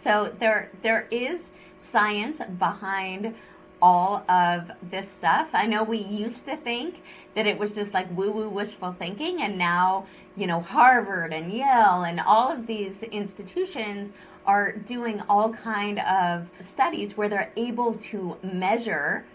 [0.04, 3.36] So there there is science behind
[3.82, 5.50] all of this stuff.
[5.54, 7.02] I know we used to think
[7.36, 11.52] that it was just like woo woo wishful thinking, and now, you know, Harvard and
[11.52, 14.12] Yale and all of these institutions
[14.46, 19.26] are doing all kind of studies where they're able to measure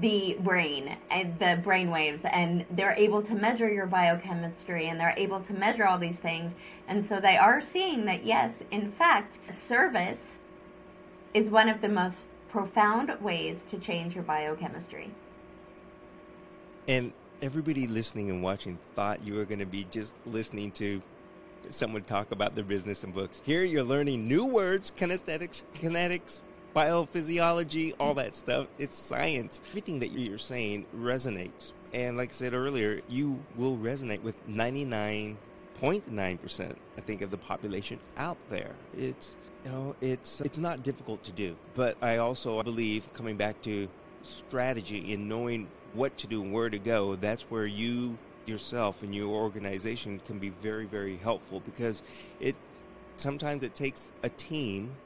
[0.00, 5.14] the brain and the brain waves and they're able to measure your biochemistry and they're
[5.16, 6.52] able to measure all these things.
[6.86, 10.36] And so they are seeing that yes in fact service
[11.34, 12.18] is one of the most
[12.48, 15.10] profound ways to change your biochemistry.
[16.86, 21.02] And everybody listening and watching thought you were going to be just listening to
[21.68, 23.42] someone talk about their business and books.
[23.44, 26.40] Here you're learning new words kinesthetics kinetics
[26.78, 28.68] biophysiology, all that stuff.
[28.78, 29.60] It's science.
[29.70, 31.72] Everything that you're saying resonates.
[31.92, 37.98] And like I said earlier, you will resonate with 99.9%, I think, of the population
[38.16, 38.76] out there.
[38.96, 41.56] It's, you know, it's, it's not difficult to do.
[41.74, 43.88] But I also believe, coming back to
[44.22, 48.16] strategy and knowing what to do and where to go, that's where you
[48.46, 52.02] yourself and your organization can be very, very helpful because
[52.40, 52.54] it
[53.16, 54.96] sometimes it takes a team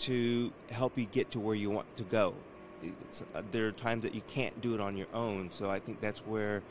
[0.00, 2.34] to help you get to where you want to go.
[3.34, 6.00] Uh, there are times that you can't do it on your own, so I think
[6.00, 6.62] that's where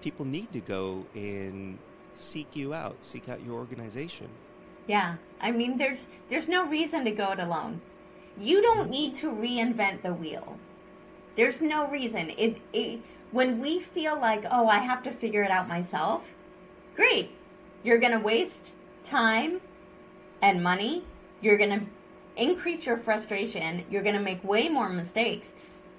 [0.00, 1.78] people need to go and
[2.14, 4.28] seek you out, seek out your organization.
[4.86, 7.80] Yeah, I mean, there's there's no reason to go it alone.
[8.38, 8.90] You don't mm-hmm.
[8.90, 10.56] need to reinvent the wheel.
[11.36, 12.30] There's no reason.
[12.30, 16.24] It, it when we feel like, oh, I have to figure it out myself.
[16.96, 17.30] Great,
[17.84, 18.70] you're gonna waste
[19.04, 19.60] time
[20.40, 21.04] and money.
[21.42, 21.82] You're gonna
[22.38, 23.84] increase your frustration.
[23.90, 25.48] You're going to make way more mistakes.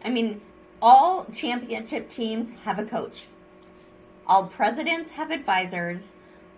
[0.04, 0.42] I mean,
[0.82, 3.26] all championship teams have a coach.
[4.26, 6.14] All presidents have advisors.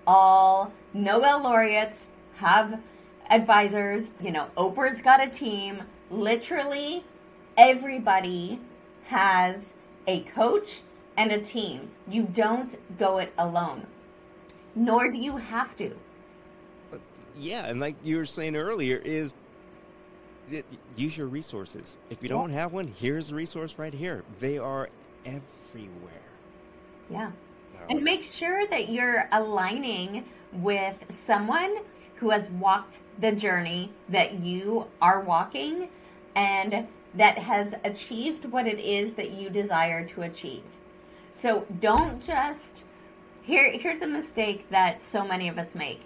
[0.06, 2.06] All Nobel laureates
[2.36, 2.80] have
[3.30, 4.12] advisors.
[4.22, 5.84] You know, Oprah's got a team.
[6.10, 7.04] Literally,
[7.58, 8.60] everybody
[9.06, 9.74] has
[10.08, 10.82] a coach
[11.18, 11.90] and a team.
[12.08, 13.88] You don't go it alone,
[14.76, 15.96] nor do you have to.
[16.92, 16.98] Uh,
[17.38, 19.36] yeah, and like you were saying earlier, is
[20.96, 21.98] use your resources.
[22.10, 24.24] If you don't have one, here's a resource right here.
[24.40, 24.90] They are
[25.26, 26.12] everywhere.
[27.10, 27.32] Yeah.
[27.90, 31.78] And make sure that you're aligning with someone
[32.16, 35.90] who has walked the journey that you are walking
[36.36, 40.64] and that has achieved what it is that you desire to achieve.
[41.34, 42.84] So don't just
[43.42, 46.02] here here's a mistake that so many of us make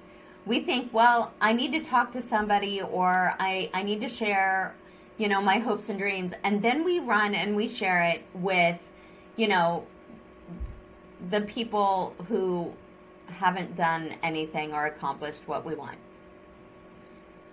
[0.45, 4.75] we think, well, I need to talk to somebody or I, I need to share,
[5.17, 6.33] you know, my hopes and dreams.
[6.43, 8.79] And then we run and we share it with,
[9.35, 9.85] you know,
[11.31, 12.71] the people who
[13.27, 15.97] haven't done anything or accomplished what we want.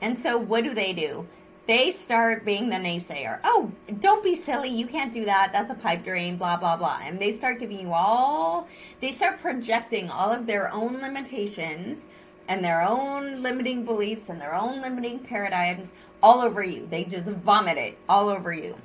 [0.02, 1.26] And so what do they do?
[1.66, 3.38] They start being the naysayer.
[3.44, 3.70] Oh,
[4.00, 4.68] don't be silly.
[4.68, 5.52] You can't do that.
[5.52, 6.98] That's a pipe dream, blah, blah, blah.
[7.02, 8.68] And they start giving you all,
[9.00, 12.06] they start projecting all of their own limitations
[12.48, 16.86] and their own limiting beliefs and their own limiting paradigms all over you.
[16.90, 18.76] They just vomit it all over you.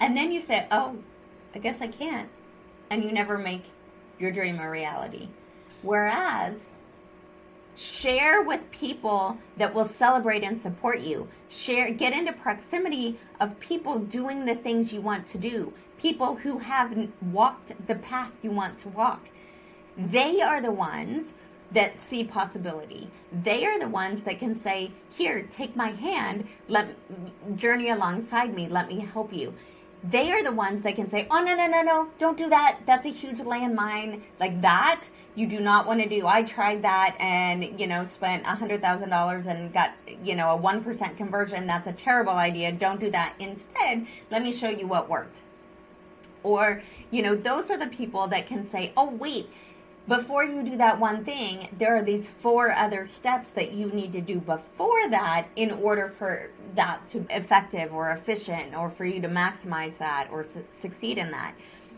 [0.00, 0.96] And then you say, oh,
[1.54, 2.28] I guess I can't.
[2.90, 3.64] And you never make
[4.18, 5.28] your dream a reality.
[5.82, 6.56] Whereas,
[7.76, 11.28] share with people that will celebrate and support you.
[11.48, 16.58] Share, get into proximity of people doing the things you want to do, people who
[16.58, 19.28] have walked the path you want to walk.
[19.96, 21.32] They are the ones
[21.72, 23.10] that see possibility.
[23.30, 26.94] They are the ones that can say, "Here, take my hand, let
[27.56, 29.54] journey alongside me, let me help you."
[30.02, 32.78] They are the ones that can say, "Oh no, no, no, no, don't do that.
[32.86, 36.26] That's a huge landmine." Like that, you do not want to do.
[36.26, 39.90] I tried that and, you know, spent a $100,000 and got,
[40.22, 41.66] you know, a 1% conversion.
[41.66, 42.72] That's a terrible idea.
[42.72, 43.34] Don't do that.
[43.38, 45.42] Instead, let me show you what worked.
[46.44, 49.50] Or, you know, those are the people that can say, "Oh, wait,
[50.08, 54.12] before you do that one thing, there are these four other steps that you need
[54.14, 59.04] to do before that in order for that to be effective or efficient or for
[59.04, 61.54] you to maximize that or su- succeed in that.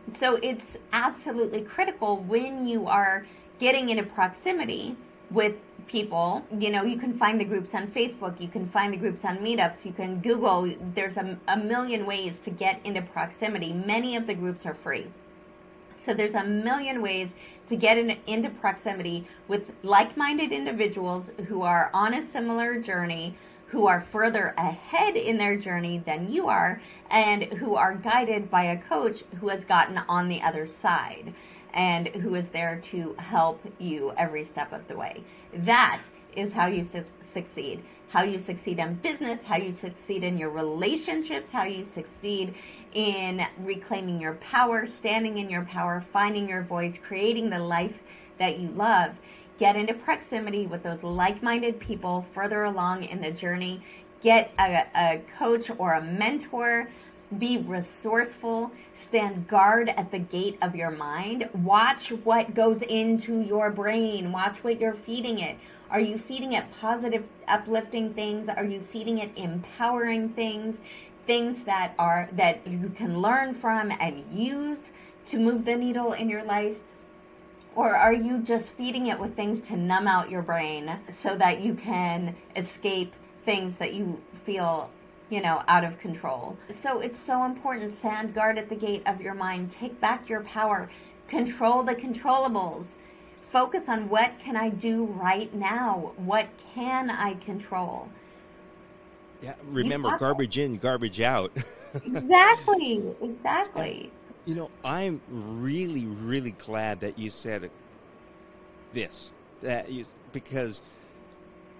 [0.08, 3.26] So it's absolutely critical when you are
[3.60, 4.96] getting into proximity
[5.30, 5.54] with
[5.86, 6.44] people.
[6.58, 9.38] You know, you can find the groups on Facebook, you can find the groups on
[9.38, 10.74] meetups, you can Google.
[10.94, 13.72] There's a, a million ways to get into proximity.
[13.72, 15.06] Many of the groups are free.
[15.96, 17.30] So there's a million ways
[17.70, 23.34] to get in, into proximity with like minded individuals who are on a similar journey,
[23.68, 28.64] who are further ahead in their journey than you are, and who are guided by
[28.64, 31.32] a coach who has gotten on the other side
[31.72, 35.22] and who is there to help you every step of the way.
[35.54, 36.02] That
[36.34, 37.84] is how you su- succeed.
[38.08, 42.56] How you succeed in business, how you succeed in your relationships, how you succeed
[42.94, 47.98] in reclaiming your power, standing in your power, finding your voice, creating the life
[48.38, 49.12] that you love.
[49.58, 53.84] Get into proximity with those like minded people further along in the journey.
[54.22, 56.88] Get a, a coach or a mentor.
[57.38, 58.72] Be resourceful.
[59.08, 61.48] Stand guard at the gate of your mind.
[61.52, 64.32] Watch what goes into your brain.
[64.32, 65.58] Watch what you're feeding it.
[65.90, 68.48] Are you feeding it positive, uplifting things?
[68.48, 70.76] Are you feeding it empowering things?
[71.26, 74.90] Things that are that you can learn from and use
[75.26, 76.76] to move the needle in your life?
[77.74, 81.60] Or are you just feeding it with things to numb out your brain so that
[81.60, 83.12] you can escape
[83.44, 84.90] things that you feel,
[85.28, 86.56] you know, out of control?
[86.68, 87.96] So it's so important.
[87.96, 89.70] Stand guard at the gate of your mind.
[89.70, 90.90] Take back your power.
[91.28, 92.88] Control the controllables
[93.50, 96.12] focus on what can I do right now?
[96.16, 98.08] What can I control?
[99.42, 101.52] Yeah, remember garbage in, garbage out.
[102.04, 104.10] exactly, exactly.
[104.44, 107.70] You know, I'm really, really glad that you said
[108.92, 109.32] this.
[109.62, 110.82] That you, because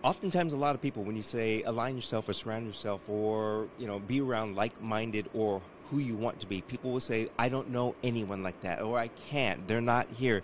[0.02, 3.86] oftentimes a lot of people, when you say align yourself or surround yourself or you
[3.86, 7.70] know be around like-minded or who you want to be, people will say, "I don't
[7.70, 9.66] know anyone like that," or "I can't.
[9.68, 10.42] They're not here."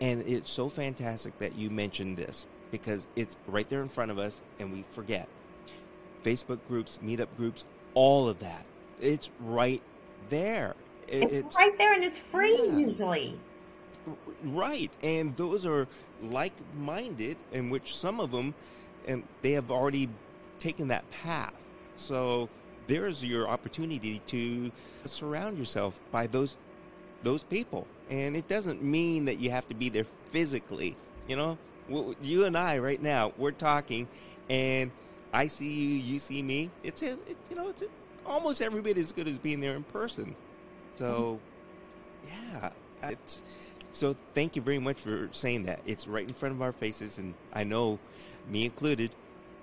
[0.00, 4.18] And it's so fantastic that you mentioned this because it's right there in front of
[4.18, 5.28] us and we forget.
[6.24, 7.64] Facebook groups, meetup groups,
[7.94, 8.64] all of that.
[9.00, 9.82] It's right
[10.28, 10.74] there.
[11.08, 12.76] It's, it's right there and it's free yeah.
[12.76, 13.38] usually.
[14.44, 14.90] Right.
[15.02, 15.88] And those are
[16.22, 18.54] like minded, in which some of them,
[19.06, 20.08] and they have already
[20.58, 21.54] taken that path.
[21.96, 22.48] So
[22.86, 24.70] there's your opportunity to
[25.04, 26.56] surround yourself by those
[27.22, 27.86] those people.
[28.08, 30.96] And it doesn't mean that you have to be there physically.
[31.28, 31.58] You know,
[32.22, 34.08] you and I right now, we're talking,
[34.48, 34.90] and
[35.32, 36.70] I see you, you see me.
[36.82, 37.86] It's, a, it's you know, it's a,
[38.26, 40.34] almost every bit as good as being there in person.
[40.96, 41.40] So,
[42.26, 42.56] mm-hmm.
[42.62, 42.70] yeah,
[43.10, 43.42] it's
[43.92, 44.16] so.
[44.34, 45.80] Thank you very much for saying that.
[45.86, 47.98] It's right in front of our faces, and I know,
[48.48, 49.12] me included,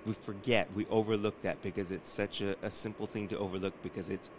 [0.06, 4.08] we forget, we overlook that because it's such a, a simple thing to overlook because
[4.08, 4.30] it's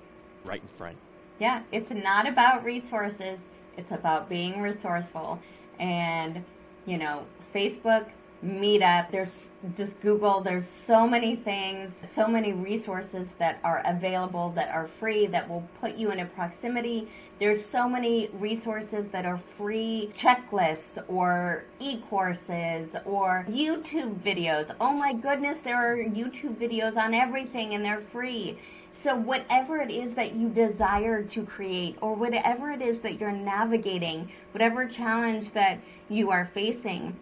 [0.44, 0.98] right in front.
[1.40, 3.40] Yeah, it's not about resources,
[3.78, 5.40] it's about being resourceful.
[5.80, 6.44] And,
[6.86, 8.08] you know, Facebook,
[8.44, 14.70] Meetup, there's just Google, there's so many things, so many resources that are available that
[14.70, 17.10] are free that will put you in a proximity.
[17.40, 24.74] There's so many resources that are free checklists or e courses or YouTube videos.
[24.80, 28.58] Oh my goodness, there are YouTube videos on everything and they're free
[28.92, 33.32] so, whatever it is that you desire to create, or whatever it is that you're
[33.32, 35.80] navigating, whatever challenge that
[36.10, 37.16] you are facing,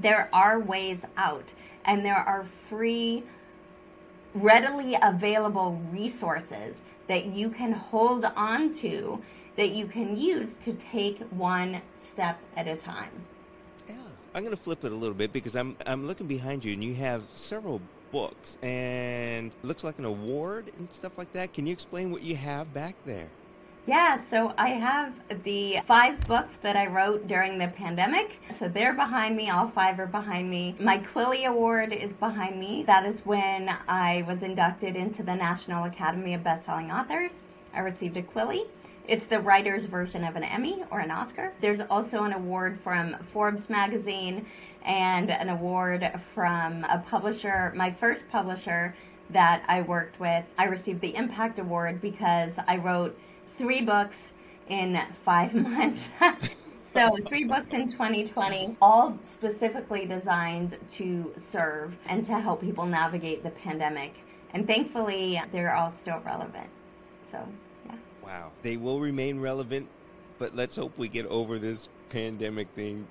[0.00, 1.52] there are ways out.
[1.84, 3.24] And there are free,
[4.34, 6.76] readily available resources
[7.06, 9.22] that you can hold on to
[9.56, 13.10] that you can use to take one step at a time.
[13.88, 13.96] Yeah,
[14.34, 16.84] I'm going to flip it a little bit because I'm I'm looking behind you and
[16.84, 17.80] you have several
[18.12, 21.52] books and looks like an award and stuff like that.
[21.52, 23.28] Can you explain what you have back there?
[23.88, 25.14] Yeah, so I have
[25.44, 28.38] the five books that I wrote during the pandemic.
[28.54, 30.76] So they're behind me, all five are behind me.
[30.78, 32.84] My Quilly Award is behind me.
[32.86, 37.32] That is when I was inducted into the National Academy of Bestselling Authors.
[37.72, 38.66] I received a Quilly.
[39.06, 41.54] It's the writer's version of an Emmy or an Oscar.
[41.62, 44.44] There's also an award from Forbes magazine
[44.84, 48.94] and an award from a publisher, my first publisher
[49.30, 50.44] that I worked with.
[50.58, 53.18] I received the Impact Award because I wrote
[53.58, 54.32] three books
[54.68, 56.06] in five months.
[56.86, 63.42] so, three books in 2020, all specifically designed to serve and to help people navigate
[63.42, 64.14] the pandemic.
[64.54, 66.68] And thankfully, they're all still relevant.
[67.30, 67.46] So,
[67.86, 67.96] yeah.
[68.22, 68.52] Wow.
[68.62, 69.88] They will remain relevant,
[70.38, 73.06] but let's hope we get over this pandemic thing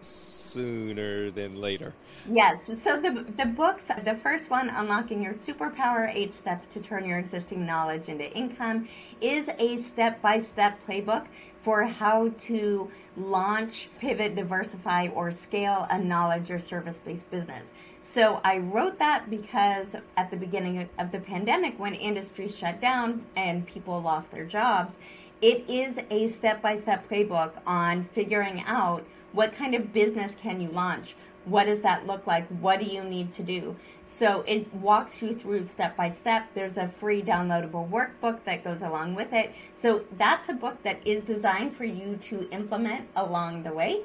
[0.00, 1.94] sooner than later.
[2.28, 2.66] Yes.
[2.82, 7.18] So the the books, the first one, Unlocking Your Superpower: Eight Steps to Turn Your
[7.18, 8.88] Existing Knowledge into Income,
[9.20, 11.26] is a step-by-step playbook
[11.62, 17.70] for how to launch, pivot, diversify, or scale a knowledge or service-based business.
[18.00, 23.24] So I wrote that because at the beginning of the pandemic, when industries shut down
[23.36, 24.96] and people lost their jobs,
[25.42, 31.14] it is a step-by-step playbook on figuring out what kind of business can you launch
[31.44, 32.46] what does that look like?
[32.48, 33.76] What do you need to do?
[34.04, 36.48] So it walks you through step by step.
[36.54, 39.54] There's a free downloadable workbook that goes along with it.
[39.80, 44.02] So that's a book that is designed for you to implement along the way.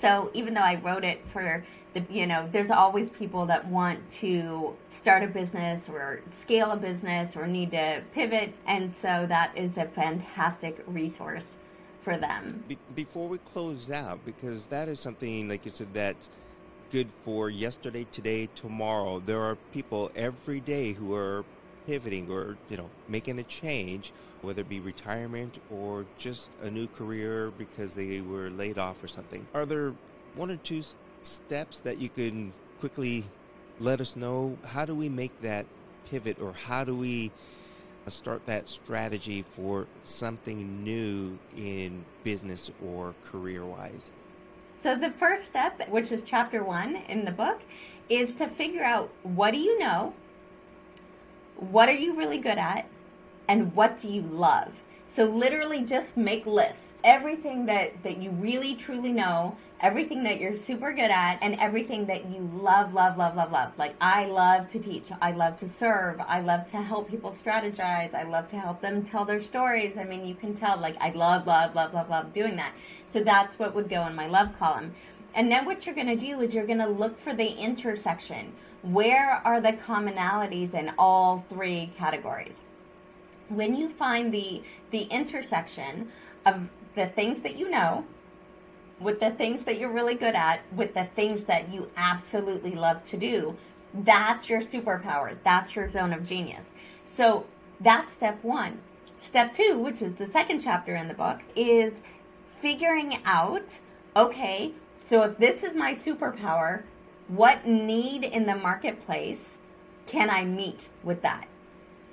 [0.00, 1.64] So even though I wrote it for
[1.94, 6.76] the, you know, there's always people that want to start a business or scale a
[6.76, 8.54] business or need to pivot.
[8.66, 11.56] And so that is a fantastic resource
[12.02, 12.64] for them.
[12.68, 16.28] Be- before we close out, because that is something, like you said, that's
[16.90, 19.20] good for yesterday, today, tomorrow.
[19.20, 21.44] There are people every day who are
[21.86, 26.86] pivoting or you know making a change, whether it be retirement or just a new
[26.86, 29.46] career because they were laid off or something.
[29.54, 29.94] Are there
[30.34, 30.82] one or two
[31.22, 33.24] steps that you can quickly
[33.80, 34.58] let us know?
[34.64, 35.66] How do we make that
[36.10, 37.30] pivot, or how do we
[38.08, 44.12] Uh, start that strategy for something new in business or career wise?
[44.82, 47.60] So, the first step, which is chapter one in the book,
[48.08, 50.14] is to figure out what do you know,
[51.56, 52.88] what are you really good at,
[53.46, 54.72] and what do you love.
[55.06, 56.94] So, literally, just make lists.
[57.04, 62.06] Everything that, that you really truly know everything that you're super good at and everything
[62.06, 63.72] that you love, love, love, love, love.
[63.78, 68.12] Like I love to teach, I love to serve, I love to help people strategize,
[68.14, 69.96] I love to help them tell their stories.
[69.96, 72.72] I mean, you can tell like I love, love, love, love, love doing that.
[73.06, 74.94] So that's what would go in my love column.
[75.34, 78.52] And then what you're going to do is you're going to look for the intersection.
[78.82, 82.60] Where are the commonalities in all three categories?
[83.48, 86.10] When you find the the intersection
[86.46, 88.04] of the things that you know,
[89.00, 93.02] with the things that you're really good at, with the things that you absolutely love
[93.04, 93.56] to do,
[93.94, 95.36] that's your superpower.
[95.44, 96.70] That's your zone of genius.
[97.04, 97.46] So
[97.80, 98.78] that's step one.
[99.16, 101.94] Step two, which is the second chapter in the book, is
[102.60, 103.66] figuring out
[104.16, 104.72] okay,
[105.04, 106.82] so if this is my superpower,
[107.28, 109.54] what need in the marketplace
[110.06, 111.46] can I meet with that?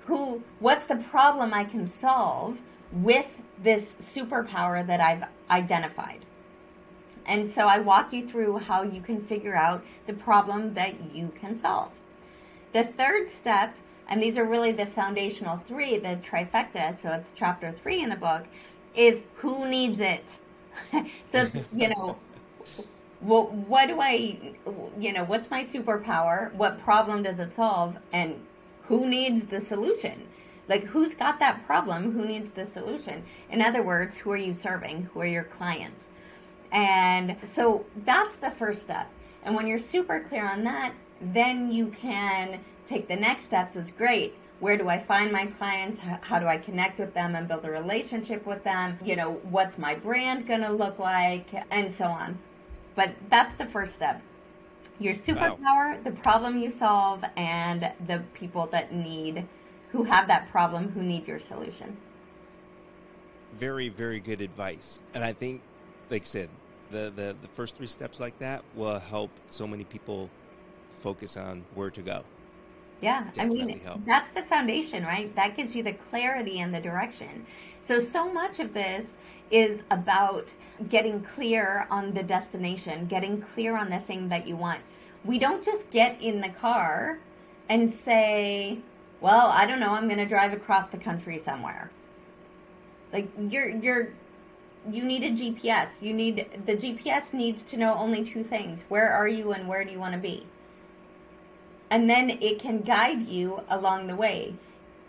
[0.06, 2.60] Who, what's the problem I can solve
[2.92, 3.26] with
[3.64, 6.25] this superpower that I've identified?
[7.26, 11.32] And so I walk you through how you can figure out the problem that you
[11.40, 11.92] can solve.
[12.74, 13.76] The third step,
[14.08, 18.16] and these are really the foundational three, the trifecta, so it's chapter three in the
[18.16, 18.44] book,
[18.96, 20.26] is who needs it?
[21.26, 22.18] so, you know,
[23.22, 24.38] what, what do I,
[25.00, 26.54] you know, what's my superpower?
[26.54, 27.98] What problem does it solve?
[28.12, 28.40] And
[28.84, 30.28] who needs the solution?
[30.68, 32.12] Like, who's got that problem?
[32.12, 33.24] Who needs the solution?
[33.50, 35.10] In other words, who are you serving?
[35.14, 36.06] Who are your clients?
[36.72, 39.10] And so that's the first step.
[39.44, 43.92] And when you're super clear on that, then you can take the next steps is
[43.92, 44.36] great.
[44.60, 45.98] Where do I find my clients?
[46.00, 48.98] How do I connect with them and build a relationship with them?
[49.04, 51.48] You know, what's my brand going to look like?
[51.72, 52.40] And so on.
[52.96, 54.22] But that's the first step.
[54.98, 55.98] Your superpower, wow.
[56.06, 59.46] the problem you solve, and the people that need,
[59.92, 61.98] who have that problem, who need your solution.
[63.60, 65.02] Very, very good advice.
[65.14, 65.62] And I think,
[66.10, 66.50] like I said,
[66.92, 70.30] the, the, the first three steps like that will help so many people
[71.00, 72.24] focus on where to go.
[73.02, 74.02] Yeah, Definitely I mean, help.
[74.06, 75.34] that's the foundation, right?
[75.36, 77.46] That gives you the clarity and the direction.
[77.82, 79.18] So, so much of this
[79.52, 80.54] is about
[80.90, 84.82] getting clear on the destination, getting clear on the thing that you want.
[85.24, 87.20] We don't just get in the car
[87.70, 88.80] and say,
[89.22, 91.92] well, I don't know, I'm going to drive across the country somewhere.
[93.14, 94.10] Like you're you're
[94.92, 96.02] you need a GPS.
[96.02, 98.84] You need the GPS needs to know only two things.
[98.90, 100.46] Where are you and where do you want to be?
[101.90, 104.56] And then it can guide you along the way.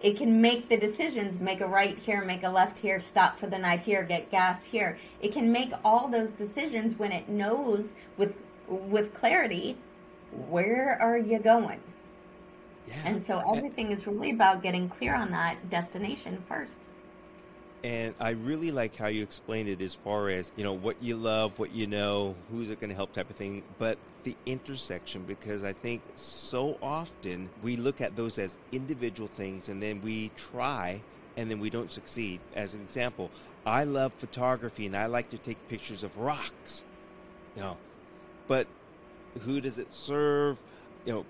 [0.02, 3.46] It can make the decisions, make a right here, make a left here, stop for
[3.46, 4.98] the night here, get gas here.
[5.20, 8.34] It can make all those decisions when it knows with
[8.68, 9.78] with clarity
[10.48, 11.80] where are you going?
[12.86, 12.94] Yeah.
[13.04, 13.56] And so eh.
[13.56, 16.78] everything is really about getting clear on that destination first.
[17.86, 21.16] And I really like how you explained it as far as, you know, what you
[21.16, 25.22] love, what you know, who's it going to help type of thing, but the intersection,
[25.22, 30.32] because I think so often we look at those as individual things and then we
[30.34, 31.00] try
[31.36, 32.40] and then we don't succeed.
[32.56, 33.30] As an example,
[33.64, 36.82] I love photography and I like to take pictures of rocks.
[37.54, 37.76] You know,
[38.48, 38.66] but
[39.42, 40.60] who does it serve?
[41.04, 41.26] You know,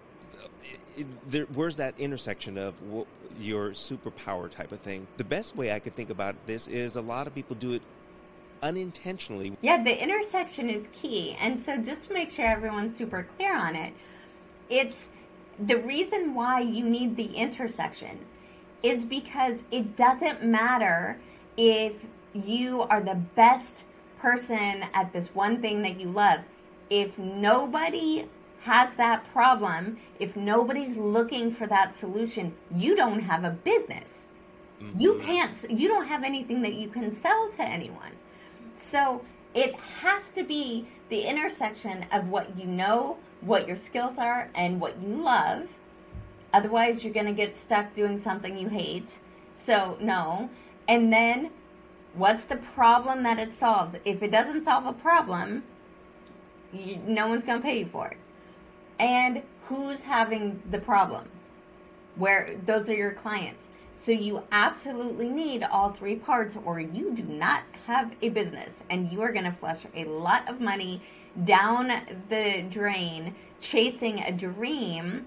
[1.28, 3.06] there, where's that intersection of what,
[3.40, 5.06] your superpower type of thing?
[5.16, 7.82] The best way I could think about this is a lot of people do it
[8.62, 9.56] unintentionally.
[9.60, 11.36] Yeah, the intersection is key.
[11.40, 13.92] And so just to make sure everyone's super clear on it,
[14.68, 14.96] it's
[15.58, 18.18] the reason why you need the intersection
[18.82, 21.18] is because it doesn't matter
[21.56, 21.94] if
[22.32, 23.84] you are the best
[24.18, 26.40] person at this one thing that you love.
[26.90, 28.26] If nobody
[28.66, 34.22] has that problem, if nobody's looking for that solution, you don't have a business.
[34.82, 35.00] Mm-hmm.
[35.00, 38.10] You can't, you don't have anything that you can sell to anyone.
[38.74, 44.50] So it has to be the intersection of what you know, what your skills are,
[44.56, 45.68] and what you love.
[46.52, 49.20] Otherwise, you're going to get stuck doing something you hate.
[49.54, 50.50] So, no.
[50.88, 51.50] And then,
[52.14, 53.94] what's the problem that it solves?
[54.04, 55.62] If it doesn't solve a problem,
[56.72, 58.16] you, no one's going to pay you for it.
[58.98, 61.28] And who's having the problem?
[62.16, 63.66] Where those are your clients.
[63.96, 69.10] So you absolutely need all three parts, or you do not have a business, and
[69.10, 71.02] you are going to flush a lot of money
[71.44, 71.92] down
[72.28, 75.26] the drain chasing a dream,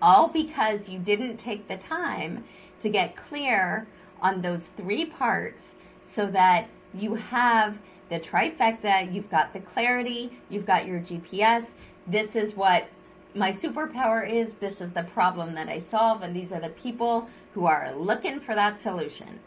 [0.00, 2.44] all because you didn't take the time
[2.82, 3.86] to get clear
[4.20, 7.78] on those three parts so that you have
[8.08, 11.70] the trifecta, you've got the clarity, you've got your GPS.
[12.06, 12.88] This is what
[13.34, 17.28] my superpower is, this is the problem that I solve, and these are the people
[17.52, 19.40] who are looking for that solution.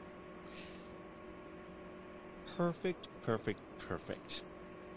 [2.58, 4.42] Perfect, perfect, perfect.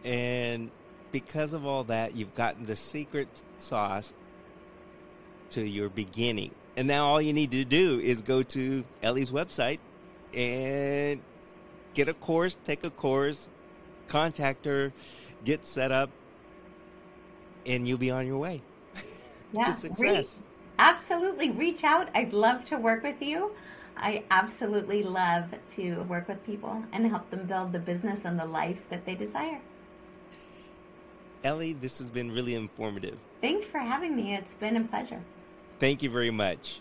[0.05, 0.71] And
[1.13, 4.15] because of all that, you've gotten the secret sauce
[5.51, 6.53] to your beginning.
[6.77, 9.79] And now all you need to do is go to Ellie's website
[10.33, 11.21] and
[11.95, 13.49] get a course, take a course,
[14.09, 14.93] contact her,
[15.45, 16.11] get set up,
[17.67, 18.63] and you'll be on your way
[19.53, 20.39] yeah, to success.
[20.39, 20.45] Re-
[20.79, 21.51] absolutely.
[21.51, 22.09] Reach out.
[22.15, 23.53] I'd love to work with you.
[23.97, 28.47] I absolutely love to work with people and help them build the business and the
[28.47, 29.61] life that they desire.
[31.45, 33.19] Ellie, this has been really informative.
[33.41, 34.35] Thanks for having me.
[34.35, 35.21] It's been a pleasure.
[35.79, 36.81] Thank you very much.